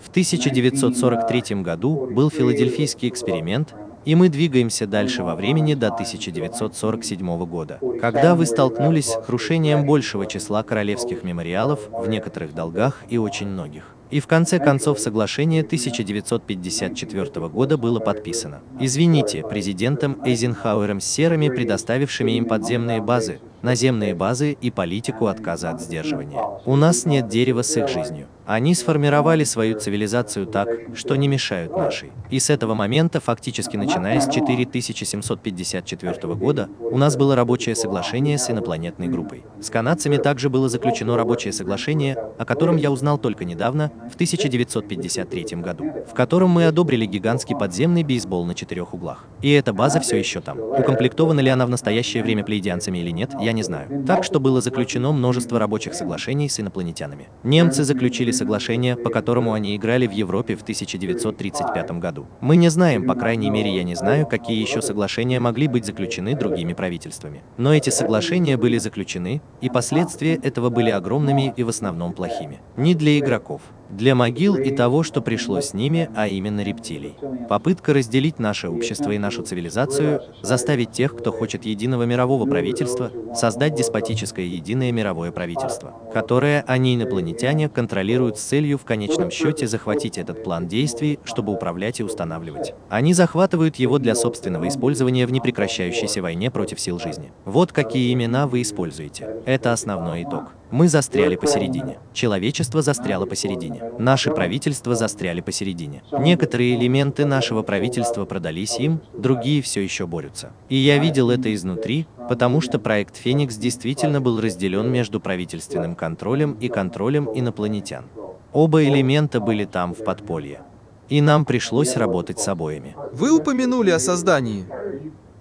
[0.00, 3.74] В 1943 году был филадельфийский эксперимент,
[4.04, 10.26] и мы двигаемся дальше во времени до 1947 года, когда вы столкнулись с крушением большего
[10.26, 13.84] числа королевских мемориалов в некоторых долгах и очень многих.
[14.12, 18.60] И в конце концов соглашение 1954 года было подписано.
[18.78, 25.80] Извините, президентом Эйзенхауэром с серыми, предоставившими им подземные базы, наземные базы и политику отказа от
[25.80, 26.38] сдерживания.
[26.66, 28.26] У нас нет дерева с их жизнью.
[28.46, 32.10] Они сформировали свою цивилизацию так, что не мешают нашей.
[32.30, 38.50] И с этого момента, фактически начиная с 4754 года, у нас было рабочее соглашение с
[38.50, 39.44] инопланетной группой.
[39.60, 45.44] С канадцами также было заключено рабочее соглашение, о котором я узнал только недавно, в 1953
[45.58, 49.24] году, в котором мы одобрили гигантский подземный бейсбол на четырех углах.
[49.40, 50.58] И эта база все еще там.
[50.58, 54.04] Укомплектована ли она в настоящее время плейдианцами или нет, я не знаю.
[54.04, 57.28] Так что было заключено множество рабочих соглашений с инопланетянами.
[57.44, 62.26] Немцы заключили соглашение, по которому они играли в Европе в 1935 году.
[62.40, 66.34] Мы не знаем, по крайней мере я не знаю, какие еще соглашения могли быть заключены
[66.34, 67.42] другими правительствами.
[67.56, 72.60] Но эти соглашения были заключены, и последствия этого были огромными и в основном плохими.
[72.76, 77.14] Не для игроков, для могил и того, что пришло с ними, а именно рептилий.
[77.48, 83.74] Попытка разделить наше общество и нашу цивилизацию, заставить тех, кто хочет единого мирового правительства, создать
[83.74, 90.42] деспотическое единое мировое правительство, которое они, инопланетяне, контролируют с целью в конечном счете захватить этот
[90.42, 92.74] план действий, чтобы управлять и устанавливать.
[92.88, 97.32] Они захватывают его для собственного использования в непрекращающейся войне против сил жизни.
[97.44, 99.36] Вот какие имена вы используете.
[99.44, 100.52] Это основной итог.
[100.72, 101.98] Мы застряли посередине.
[102.14, 103.82] Человечество застряло посередине.
[103.98, 106.02] Наши правительства застряли посередине.
[106.18, 110.50] Некоторые элементы нашего правительства продались им, другие все еще борются.
[110.70, 116.52] И я видел это изнутри, потому что проект «Феникс» действительно был разделен между правительственным контролем
[116.54, 118.06] и контролем инопланетян.
[118.54, 120.62] Оба элемента были там в подполье.
[121.10, 122.96] И нам пришлось работать с обоими.
[123.12, 124.64] Вы упомянули о создании.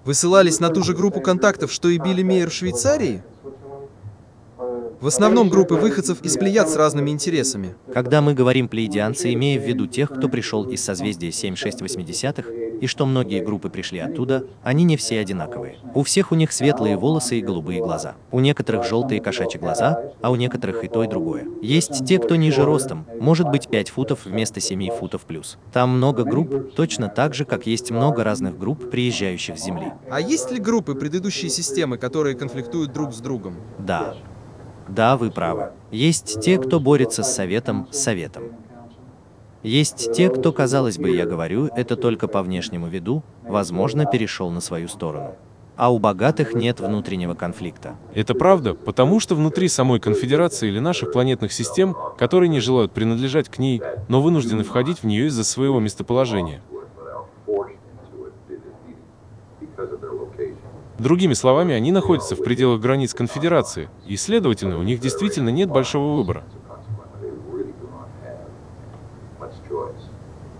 [0.03, 3.23] Вы ссылались на ту же группу контактов, что и Билли Мейер в Швейцарии?
[5.01, 7.73] В основном группы выходцев из плеяд с разными интересами.
[7.91, 12.47] Когда мы говорим плеядианцы, имея в виду тех, кто пришел из созвездия 7-6-80-х,
[12.81, 15.77] и что многие группы пришли оттуда, они не все одинаковые.
[15.95, 18.13] У всех у них светлые волосы и голубые глаза.
[18.29, 21.47] У некоторых желтые кошачьи глаза, а у некоторых и то, и другое.
[21.63, 25.57] Есть те, кто ниже ростом, может быть 5 футов вместо 7 футов плюс.
[25.73, 29.93] Там много групп, точно так же, как есть много разных групп, приезжающих с Земли.
[30.11, 33.55] А есть ли группы предыдущей системы, которые конфликтуют друг с другом?
[33.79, 34.15] Да.
[34.91, 35.69] Да, вы правы.
[35.89, 38.43] Есть те, кто борется с Советом, с Советом.
[39.63, 44.59] Есть те, кто, казалось бы, я говорю, это только по внешнему виду, возможно, перешел на
[44.59, 45.35] свою сторону.
[45.77, 47.95] А у богатых нет внутреннего конфликта.
[48.13, 53.47] Это правда, потому что внутри самой конфедерации или наших планетных систем, которые не желают принадлежать
[53.47, 56.61] к ней, но вынуждены входить в нее из-за своего местоположения.
[61.01, 66.15] Другими словами, они находятся в пределах границ конфедерации, и, следовательно, у них действительно нет большого
[66.15, 66.43] выбора.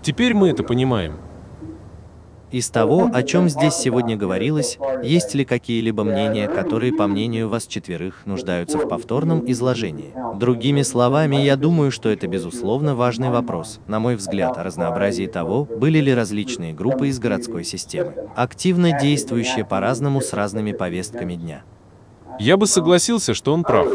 [0.01, 1.17] Теперь мы это понимаем.
[2.51, 7.65] Из того, о чем здесь сегодня говорилось, есть ли какие-либо мнения, которые, по мнению вас
[7.65, 10.13] четверых, нуждаются в повторном изложении?
[10.37, 15.63] Другими словами, я думаю, что это безусловно важный вопрос, на мой взгляд, о разнообразии того,
[15.63, 21.63] были ли различные группы из городской системы, активно действующие по-разному с разными повестками дня.
[22.37, 23.87] Я бы согласился, что он прав.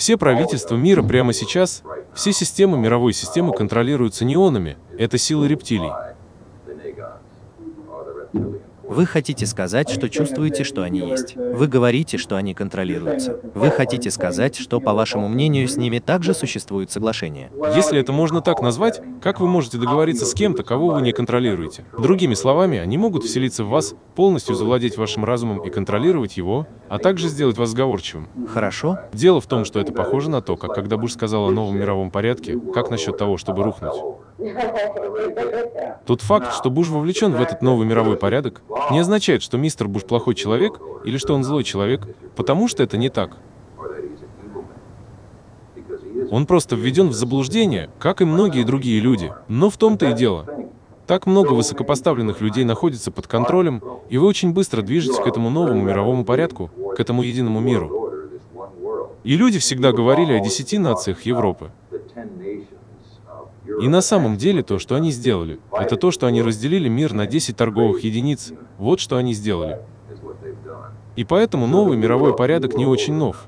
[0.00, 1.82] Все правительства мира прямо сейчас,
[2.14, 4.78] все системы мировой системы контролируются неонами.
[4.96, 5.92] Это силы рептилий.
[8.90, 11.36] Вы хотите сказать, что чувствуете, что они есть.
[11.36, 13.38] Вы говорите, что они контролируются.
[13.54, 17.52] Вы хотите сказать, что, по вашему мнению, с ними также существует соглашение.
[17.76, 21.84] Если это можно так назвать, как вы можете договориться с кем-то, кого вы не контролируете?
[21.96, 26.98] Другими словами, они могут вселиться в вас, полностью завладеть вашим разумом и контролировать его, а
[26.98, 28.28] также сделать вас сговорчивым.
[28.52, 28.98] Хорошо.
[29.12, 32.10] Дело в том, что это похоже на то, как когда Буш сказал о новом мировом
[32.10, 33.94] порядке, как насчет того, чтобы рухнуть.
[36.06, 40.04] Тот факт, что Буш вовлечен в этот новый мировой порядок, не означает, что мистер Буш
[40.04, 42.06] плохой человек или что он злой человек,
[42.36, 43.36] потому что это не так.
[46.30, 49.32] Он просто введен в заблуждение, как и многие другие люди.
[49.48, 50.46] Но в том-то и дело.
[51.06, 55.82] Так много высокопоставленных людей находится под контролем, и вы очень быстро движетесь к этому новому
[55.82, 58.12] мировому порядку, к этому единому миру.
[59.24, 61.72] И люди всегда говорили о десяти нациях Европы.
[63.80, 67.26] И на самом деле то, что они сделали, это то, что они разделили мир на
[67.26, 68.52] 10 торговых единиц.
[68.78, 69.80] Вот что они сделали.
[71.16, 73.46] И поэтому новый мировой порядок не очень нов.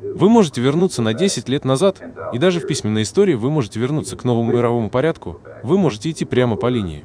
[0.00, 2.00] Вы можете вернуться на 10 лет назад,
[2.32, 5.40] и даже в письменной истории вы можете вернуться к новому мировому порядку.
[5.62, 7.04] Вы можете идти прямо по линии.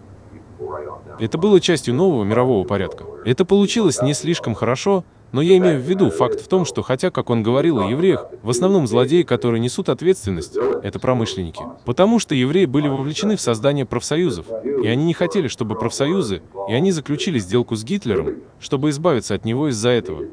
[1.20, 3.04] Это было частью нового мирового порядка.
[3.26, 7.12] Это получилось не слишком хорошо, но я имею в виду факт в том, что хотя,
[7.12, 11.64] как он говорил о евреях, в основном злодеи, которые несут ответственность, это промышленники.
[11.86, 16.74] Потому что евреи были вовлечены в создание профсоюзов, и они не хотели, чтобы профсоюзы, и
[16.74, 20.26] они заключили сделку с Гитлером, чтобы избавиться от него из-за этого.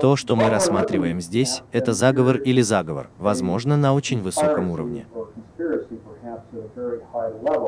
[0.00, 5.06] То, что мы рассматриваем здесь, это заговор или заговор, возможно, на очень высоком уровне.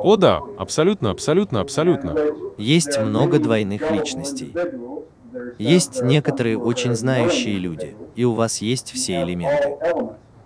[0.03, 2.17] О да, абсолютно, абсолютно, абсолютно.
[2.57, 4.55] Есть много двойных личностей.
[5.59, 9.77] Есть некоторые очень знающие люди, и у вас есть все элементы.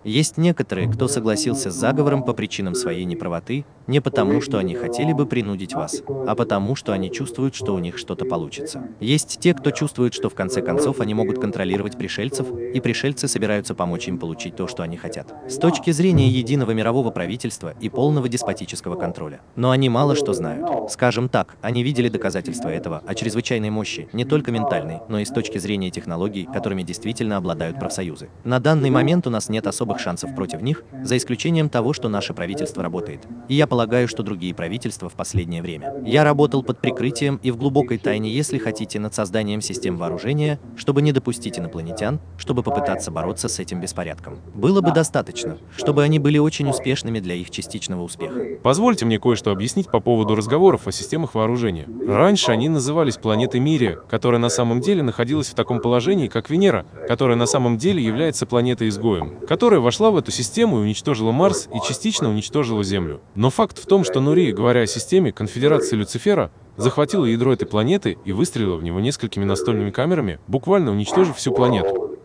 [0.04, 5.12] Есть некоторые, кто согласился с заговором по причинам своей неправоты, не потому, что они хотели
[5.12, 8.82] бы принудить вас, а потому, что они чувствуют, что у них что-то получится.
[9.00, 13.74] Есть те, кто чувствует, что в конце концов они могут контролировать пришельцев, и пришельцы собираются
[13.74, 15.34] помочь им получить то, что они хотят.
[15.48, 19.40] С точки зрения единого мирового правительства и полного деспотического контроля.
[19.56, 20.90] Но они мало что знают.
[20.90, 25.30] Скажем так, они видели доказательства этого о чрезвычайной мощи, не только ментальной, но и с
[25.30, 28.28] точки зрения технологий, которыми действительно обладают профсоюзы.
[28.44, 32.34] На данный момент у нас нет особых шансов против них, за исключением того, что наше
[32.34, 33.20] правительство работает.
[33.48, 35.94] И я полагаю, что другие правительства в последнее время.
[36.04, 41.02] Я работал под прикрытием и в глубокой тайне, если хотите, над созданием систем вооружения, чтобы
[41.02, 44.38] не допустить инопланетян, чтобы попытаться бороться с этим беспорядком.
[44.54, 48.40] Было бы достаточно, чтобы они были очень успешными для их частичного успеха.
[48.62, 51.86] Позвольте мне кое-что объяснить по поводу разговоров о системах вооружения.
[52.06, 56.86] Раньше они назывались планетой Мирия, которая на самом деле находилась в таком положении, как Венера,
[57.08, 61.80] которая на самом деле является планетой-изгоем, которая вошла в эту систему и уничтожила Марс и
[61.86, 63.20] частично уничтожила Землю.
[63.34, 68.16] Но факт в том, что Нури, говоря о системе, конфедерации Люцифера захватила ядро этой планеты
[68.24, 72.18] и выстрелила в него несколькими настольными камерами, буквально уничтожив всю планету.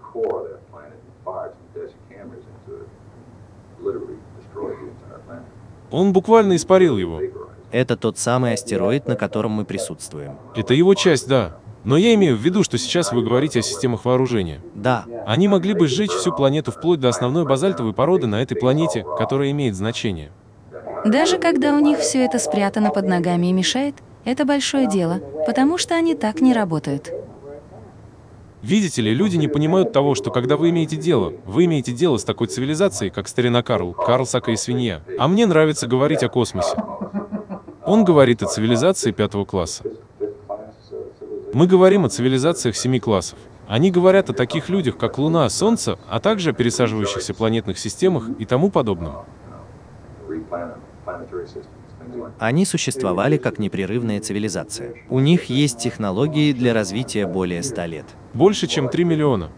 [5.92, 7.22] Он буквально испарил его.
[7.72, 10.38] Это тот самый астероид, на котором мы присутствуем.
[10.56, 11.58] Это его часть, да.
[11.88, 14.60] Но я имею в виду, что сейчас вы говорите о системах вооружения.
[14.76, 15.06] Да.
[15.26, 19.52] Они могли бы сжечь всю планету вплоть до основной базальтовой породы на этой планете, которая
[19.52, 20.32] имеет значение.
[21.06, 25.78] Даже когда у них все это спрятано под ногами и мешает, это большое дело, потому
[25.78, 27.10] что они так не работают.
[28.62, 32.26] Видите ли, люди не понимают того, что когда вы имеете дело, вы имеете дело с
[32.26, 35.04] такой цивилизацией, как старина Карл, Карл Сака и свинья.
[35.18, 36.76] А мне нравится говорить о космосе.
[37.86, 39.86] Он говорит о цивилизации пятого класса.
[41.54, 43.40] Мы говорим о цивилизациях семи классов.
[43.68, 48.46] Они говорят о таких людях, как Луна, Солнце, а также о пересаживающихся планетных системах и
[48.46, 49.26] тому подобном.
[52.40, 54.94] Они существовали как непрерывная цивилизация.
[55.10, 58.06] У них есть технологии для развития более ста лет.
[58.34, 59.50] Больше, чем 3 миллиона.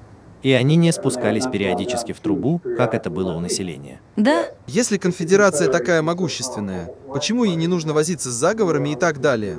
[0.41, 3.99] И они не спускались периодически в трубу, как это было у населения.
[4.15, 9.57] Да, Если конфедерация такая могущественная, почему ей не нужно возиться с заговорами и так далее?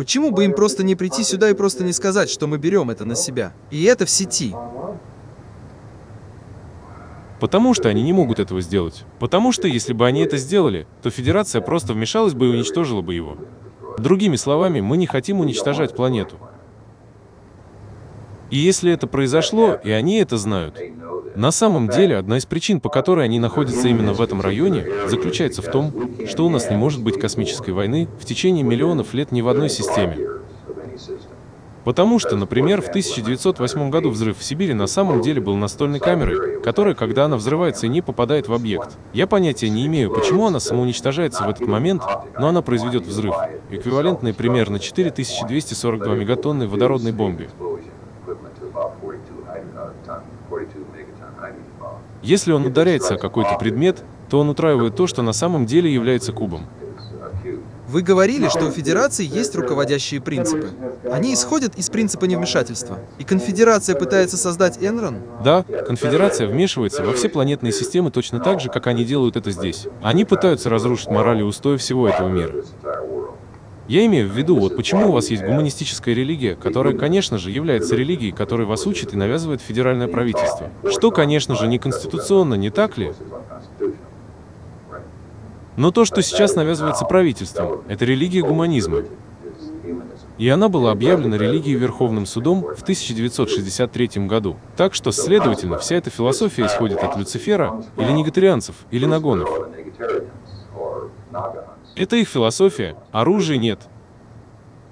[0.00, 3.04] Почему бы им просто не прийти сюда и просто не сказать, что мы берем это
[3.04, 3.52] на себя?
[3.70, 4.54] И это в сети.
[7.38, 9.04] Потому что они не могут этого сделать.
[9.18, 13.14] Потому что если бы они это сделали, то Федерация просто вмешалась бы и уничтожила бы
[13.14, 13.36] его.
[13.98, 16.36] Другими словами, мы не хотим уничтожать планету.
[18.50, 20.78] И если это произошло, и они это знают,
[21.36, 25.62] на самом деле одна из причин, по которой они находятся именно в этом районе, заключается
[25.62, 25.92] в том,
[26.26, 29.70] что у нас не может быть космической войны в течение миллионов лет ни в одной
[29.70, 30.18] системе.
[31.84, 36.60] Потому что, например, в 1908 году взрыв в Сибири на самом деле был настольной камерой,
[36.60, 38.98] которая, когда она взрывается, не попадает в объект.
[39.14, 42.02] Я понятия не имею, почему она самоуничтожается в этот момент,
[42.38, 43.34] но она произведет взрыв,
[43.70, 47.48] эквивалентный примерно 4242 мегатонной водородной бомбе.
[52.22, 56.32] Если он ударяется о какой-то предмет, то он утраивает то, что на самом деле является
[56.32, 56.66] кубом.
[57.90, 60.70] Вы говорили, что у Федерации есть руководящие принципы.
[61.10, 63.00] Они исходят из принципа невмешательства.
[63.18, 65.16] И Конфедерация пытается создать Энрон?
[65.42, 69.88] Да, конфедерация вмешивается во все планетные системы точно так же, как они делают это здесь.
[70.02, 72.62] Они пытаются разрушить мораль и устои всего этого мира.
[73.90, 77.96] Я имею в виду, вот почему у вас есть гуманистическая религия, которая, конечно же, является
[77.96, 80.70] религией, которой вас учит и навязывает федеральное правительство.
[80.88, 83.12] Что, конечно же, не конституционно, не так ли?
[85.76, 89.02] Но то, что сейчас навязывается правительством, это религия гуманизма.
[90.38, 94.56] И она была объявлена религией Верховным судом в 1963 году.
[94.76, 99.50] Так что, следовательно, вся эта философия исходит от Люцифера, или негатарианцев, или нагонов.
[102.00, 103.80] Это их философия, оружия нет.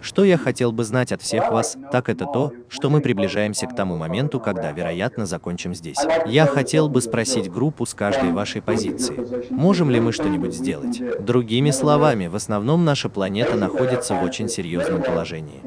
[0.02, 3.74] Что я хотел бы знать от всех вас, так это то, что мы приближаемся к
[3.74, 5.96] тому моменту, когда, вероятно, закончим здесь.
[6.26, 9.48] Я хотел бы спросить группу с каждой вашей позиции.
[9.48, 11.00] Можем ли мы что-нибудь сделать?
[11.24, 15.62] Другими словами, в основном наша планета находится в очень серьезном положении.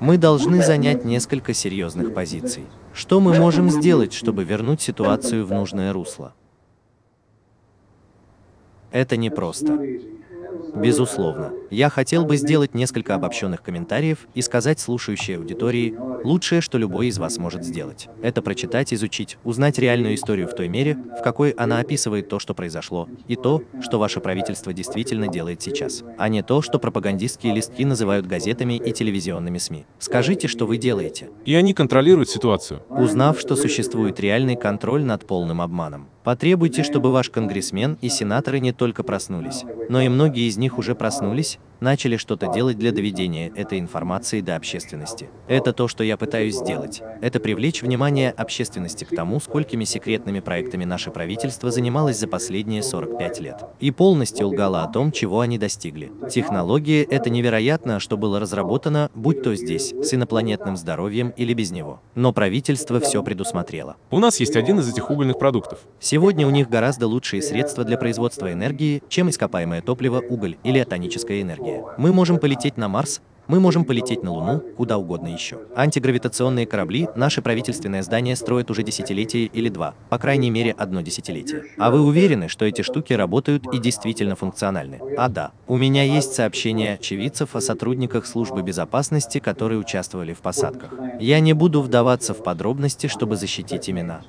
[0.00, 2.64] Мы должны занять несколько серьезных позиций.
[2.92, 6.34] Что мы можем сделать, чтобы вернуть ситуацию в нужное русло?
[8.94, 9.76] Это непросто.
[10.76, 11.52] Безусловно.
[11.74, 17.18] Я хотел бы сделать несколько обобщенных комментариев и сказать слушающей аудитории, лучшее, что любой из
[17.18, 18.08] вас может сделать.
[18.22, 22.54] Это прочитать, изучить, узнать реальную историю в той мере, в какой она описывает то, что
[22.54, 27.84] произошло, и то, что ваше правительство действительно делает сейчас, а не то, что пропагандистские листки
[27.84, 29.84] называют газетами и телевизионными СМИ.
[29.98, 31.30] Скажите, что вы делаете.
[31.44, 32.82] И они контролируют ситуацию.
[32.88, 36.06] Узнав, что существует реальный контроль над полным обманом.
[36.24, 40.94] Потребуйте, чтобы ваш конгрессмен и сенаторы не только проснулись, но и многие из них уже
[40.94, 45.28] проснулись, начали что-то делать для доведения этой информации до общественности.
[45.46, 47.02] Это то, что я пытаюсь сделать.
[47.20, 53.40] Это привлечь внимание общественности к тому, сколькими секретными проектами наше правительство занималось за последние 45
[53.40, 53.64] лет.
[53.80, 56.10] И полностью лгало о том, чего они достигли.
[56.30, 62.00] Технология— это невероятно, что было разработано, будь то здесь, с инопланетным здоровьем или без него.
[62.14, 63.96] Но правительство все предусмотрело.
[64.10, 65.80] У нас есть один из этих угольных продуктов.
[66.00, 71.42] Сегодня у них гораздо лучшие средства для производства энергии, чем ископаемое топливо, уголь или атоническая
[71.42, 71.53] энергия.
[71.98, 75.58] Мы можем полететь на Марс, мы можем полететь на Луну, куда угодно еще.
[75.76, 81.64] Антигравитационные корабли наше правительственное здание строит уже десятилетие или два, по крайней мере одно десятилетие.
[81.76, 84.98] А вы уверены, что эти штуки работают и действительно функциональны?
[85.18, 90.94] А да, у меня есть сообщения очевидцев о сотрудниках службы безопасности, которые участвовали в посадках.
[91.20, 94.22] Я не буду вдаваться в подробности, чтобы защитить имена.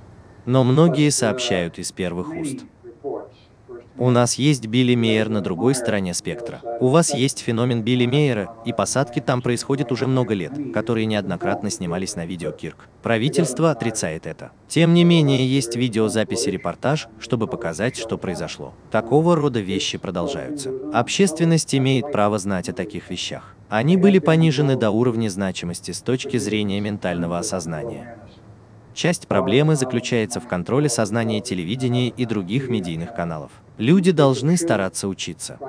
[0.45, 2.65] Но многие сообщают из первых уст.
[3.97, 6.59] У нас есть Билли Мейер на другой стороне спектра.
[6.81, 11.69] У вас есть феномен Билли Мейера, и посадки там происходят уже много лет, которые неоднократно
[11.69, 12.89] снимались на видео Кирк.
[13.01, 14.51] Правительство отрицает это.
[14.67, 18.73] Тем не менее, есть видеозаписи репортаж, чтобы показать, что произошло.
[18.91, 20.73] Такого рода вещи продолжаются.
[20.93, 23.55] Общественность имеет право знать о таких вещах.
[23.69, 28.17] Они были понижены до уровня значимости с точки зрения ментального осознания.
[28.93, 33.51] Часть проблемы заключается в контроле сознания телевидения и других медийных каналов.
[33.77, 35.59] Люди должны стараться учиться.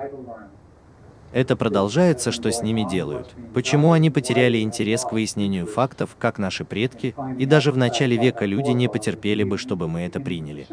[1.33, 3.35] Это продолжается, что с ними делают.
[3.53, 8.45] Почему они потеряли интерес к выяснению фактов, как наши предки, и даже в начале века
[8.45, 10.67] люди не потерпели бы, чтобы мы это приняли.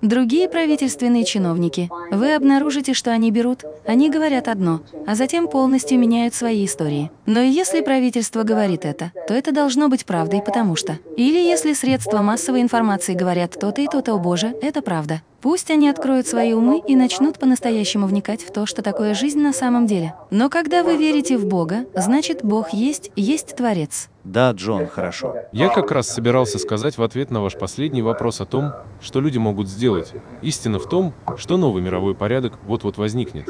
[0.00, 1.90] Другие правительственные чиновники.
[2.10, 7.10] Вы обнаружите, что они берут, они говорят одно, а затем полностью меняют свои истории.
[7.26, 10.98] Но если правительство говорит это, то это должно быть правдой, потому что...
[11.16, 15.22] Или если средства массовой информации говорят то-то и то-то, о боже, это правда.
[15.40, 19.52] Пусть они откроют свои умы и начнут по-настоящему вникать в то, что такое жизнь на
[19.52, 20.14] самом деле.
[20.30, 24.08] Но когда вы верите в Бога, значит Бог есть, есть Творец.
[24.24, 25.34] Да, Джон, хорошо.
[25.50, 29.38] Я как раз собирался сказать в ответ на ваш последний вопрос о том, что люди
[29.38, 30.12] могут сделать.
[30.42, 33.48] Истина в том, что новый мировой порядок вот-вот возникнет.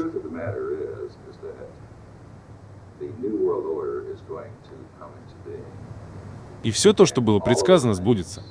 [6.62, 8.42] И все то, что было предсказано, сбудется.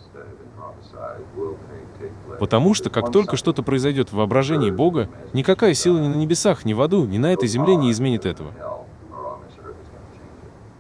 [2.40, 6.74] Потому что как только что-то произойдет в воображении Бога, никакая сила ни на небесах, ни
[6.74, 8.52] в аду, ни на этой земле не изменит этого.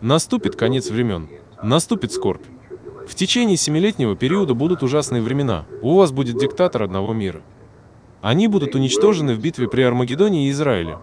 [0.01, 1.29] Наступит конец времен.
[1.61, 2.43] Наступит скорбь.
[3.07, 5.65] В течение семилетнего периода будут ужасные времена.
[5.83, 7.41] У вас будет диктатор одного мира.
[8.21, 10.97] Они будут уничтожены в битве при Армагеддоне и Израиле.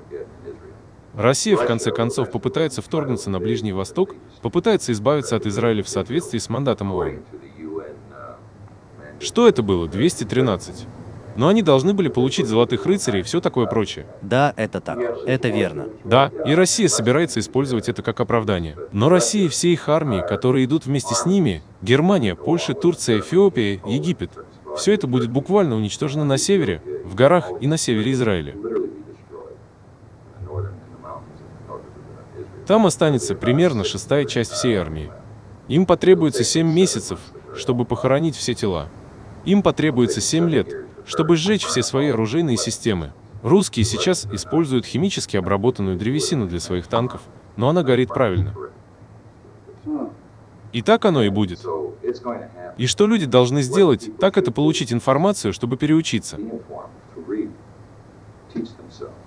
[1.15, 6.39] Россия, в конце концов, попытается вторгнуться на Ближний Восток, попытается избавиться от Израиля в соответствии
[6.39, 7.23] с мандатом ООН.
[9.21, 9.89] Что это было?
[9.89, 10.87] 213.
[11.39, 14.07] Но они должны были получить золотых рыцарей и все такое прочее.
[14.23, 14.99] Да, это так.
[15.25, 15.87] Это верно.
[16.03, 18.77] Да, и Россия собирается использовать это как оправдание.
[18.91, 23.81] Но Россия и все их армии, которые идут вместе с ними, Германия, Польша, Турция, Эфиопия,
[23.87, 24.33] Египет,
[24.77, 28.57] все это будет буквально уничтожено на севере, в горах и на севере Израиля.
[32.67, 35.13] Там останется примерно шестая часть всей армии.
[35.69, 37.21] Им потребуется семь месяцев,
[37.55, 38.89] чтобы похоронить все тела.
[39.45, 43.13] Им потребуется семь лет, чтобы сжечь все свои оружейные системы.
[43.43, 47.23] Русские сейчас используют химически обработанную древесину для своих танков,
[47.57, 48.55] но она горит правильно.
[50.73, 51.65] И так оно и будет.
[52.77, 56.39] И что люди должны сделать, так это получить информацию, чтобы переучиться.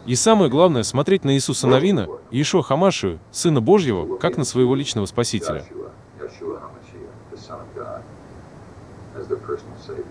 [0.06, 5.06] И самое главное, смотреть на Иисуса Навина, Иешуа Хамашию, Сына Божьего, как на своего личного
[5.08, 5.66] Спасителя.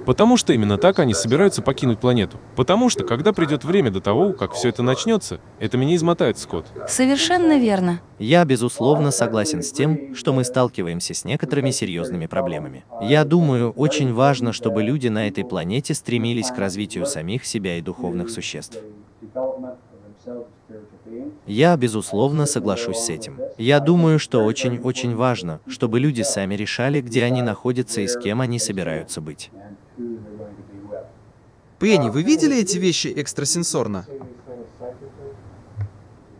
[0.06, 2.38] Потому что именно так они собираются покинуть планету.
[2.56, 6.66] Потому что, когда придет время до того, как все это начнется, это меня измотает, Скотт.
[6.88, 8.00] Совершенно верно.
[8.18, 12.84] Я, безусловно, согласен с тем, что мы сталкиваемся с некоторыми серьезными проблемами.
[13.02, 17.80] Я думаю, очень важно, чтобы люди на этой планете стремились к развитию самих себя и
[17.82, 18.78] духовных существ.
[21.46, 23.38] Я, безусловно, соглашусь с этим.
[23.58, 28.40] Я думаю, что очень-очень важно, чтобы люди сами решали, где они находятся и с кем
[28.40, 29.50] они собираются быть.
[31.78, 34.06] Пенни, вы видели эти вещи экстрасенсорно?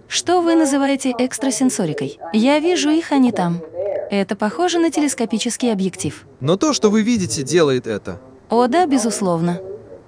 [0.07, 2.19] Что вы называете экстрасенсорикой?
[2.33, 3.63] Я вижу их, они там.
[4.11, 6.27] Это похоже на телескопический объектив.
[6.41, 8.21] Но то, что вы видите, делает это.
[8.49, 9.61] О да, безусловно.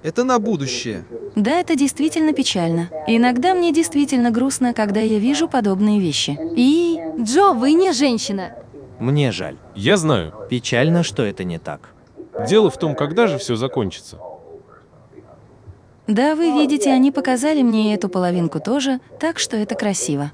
[0.03, 1.05] Это на будущее.
[1.35, 2.89] Да, это действительно печально.
[3.07, 6.37] Иногда мне действительно грустно, когда я вижу подобные вещи.
[6.55, 6.99] И...
[7.19, 8.53] Джо, вы не женщина.
[8.99, 9.55] Мне жаль.
[9.75, 10.33] Я знаю.
[10.49, 11.89] Печально, что это не так.
[12.47, 14.17] Дело в том, когда же все закончится.
[16.07, 20.33] Да, вы видите, они показали мне эту половинку тоже, так что это красиво.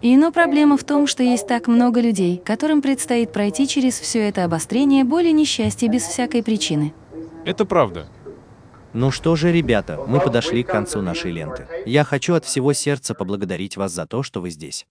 [0.00, 4.28] И но проблема в том, что есть так много людей, которым предстоит пройти через все
[4.28, 6.94] это обострение боли несчастья без всякой причины.
[7.44, 8.08] Это правда.
[8.92, 11.66] Ну что же, ребята, мы подошли к концу нашей ленты.
[11.84, 14.86] Я хочу от всего сердца поблагодарить вас за то, что вы здесь.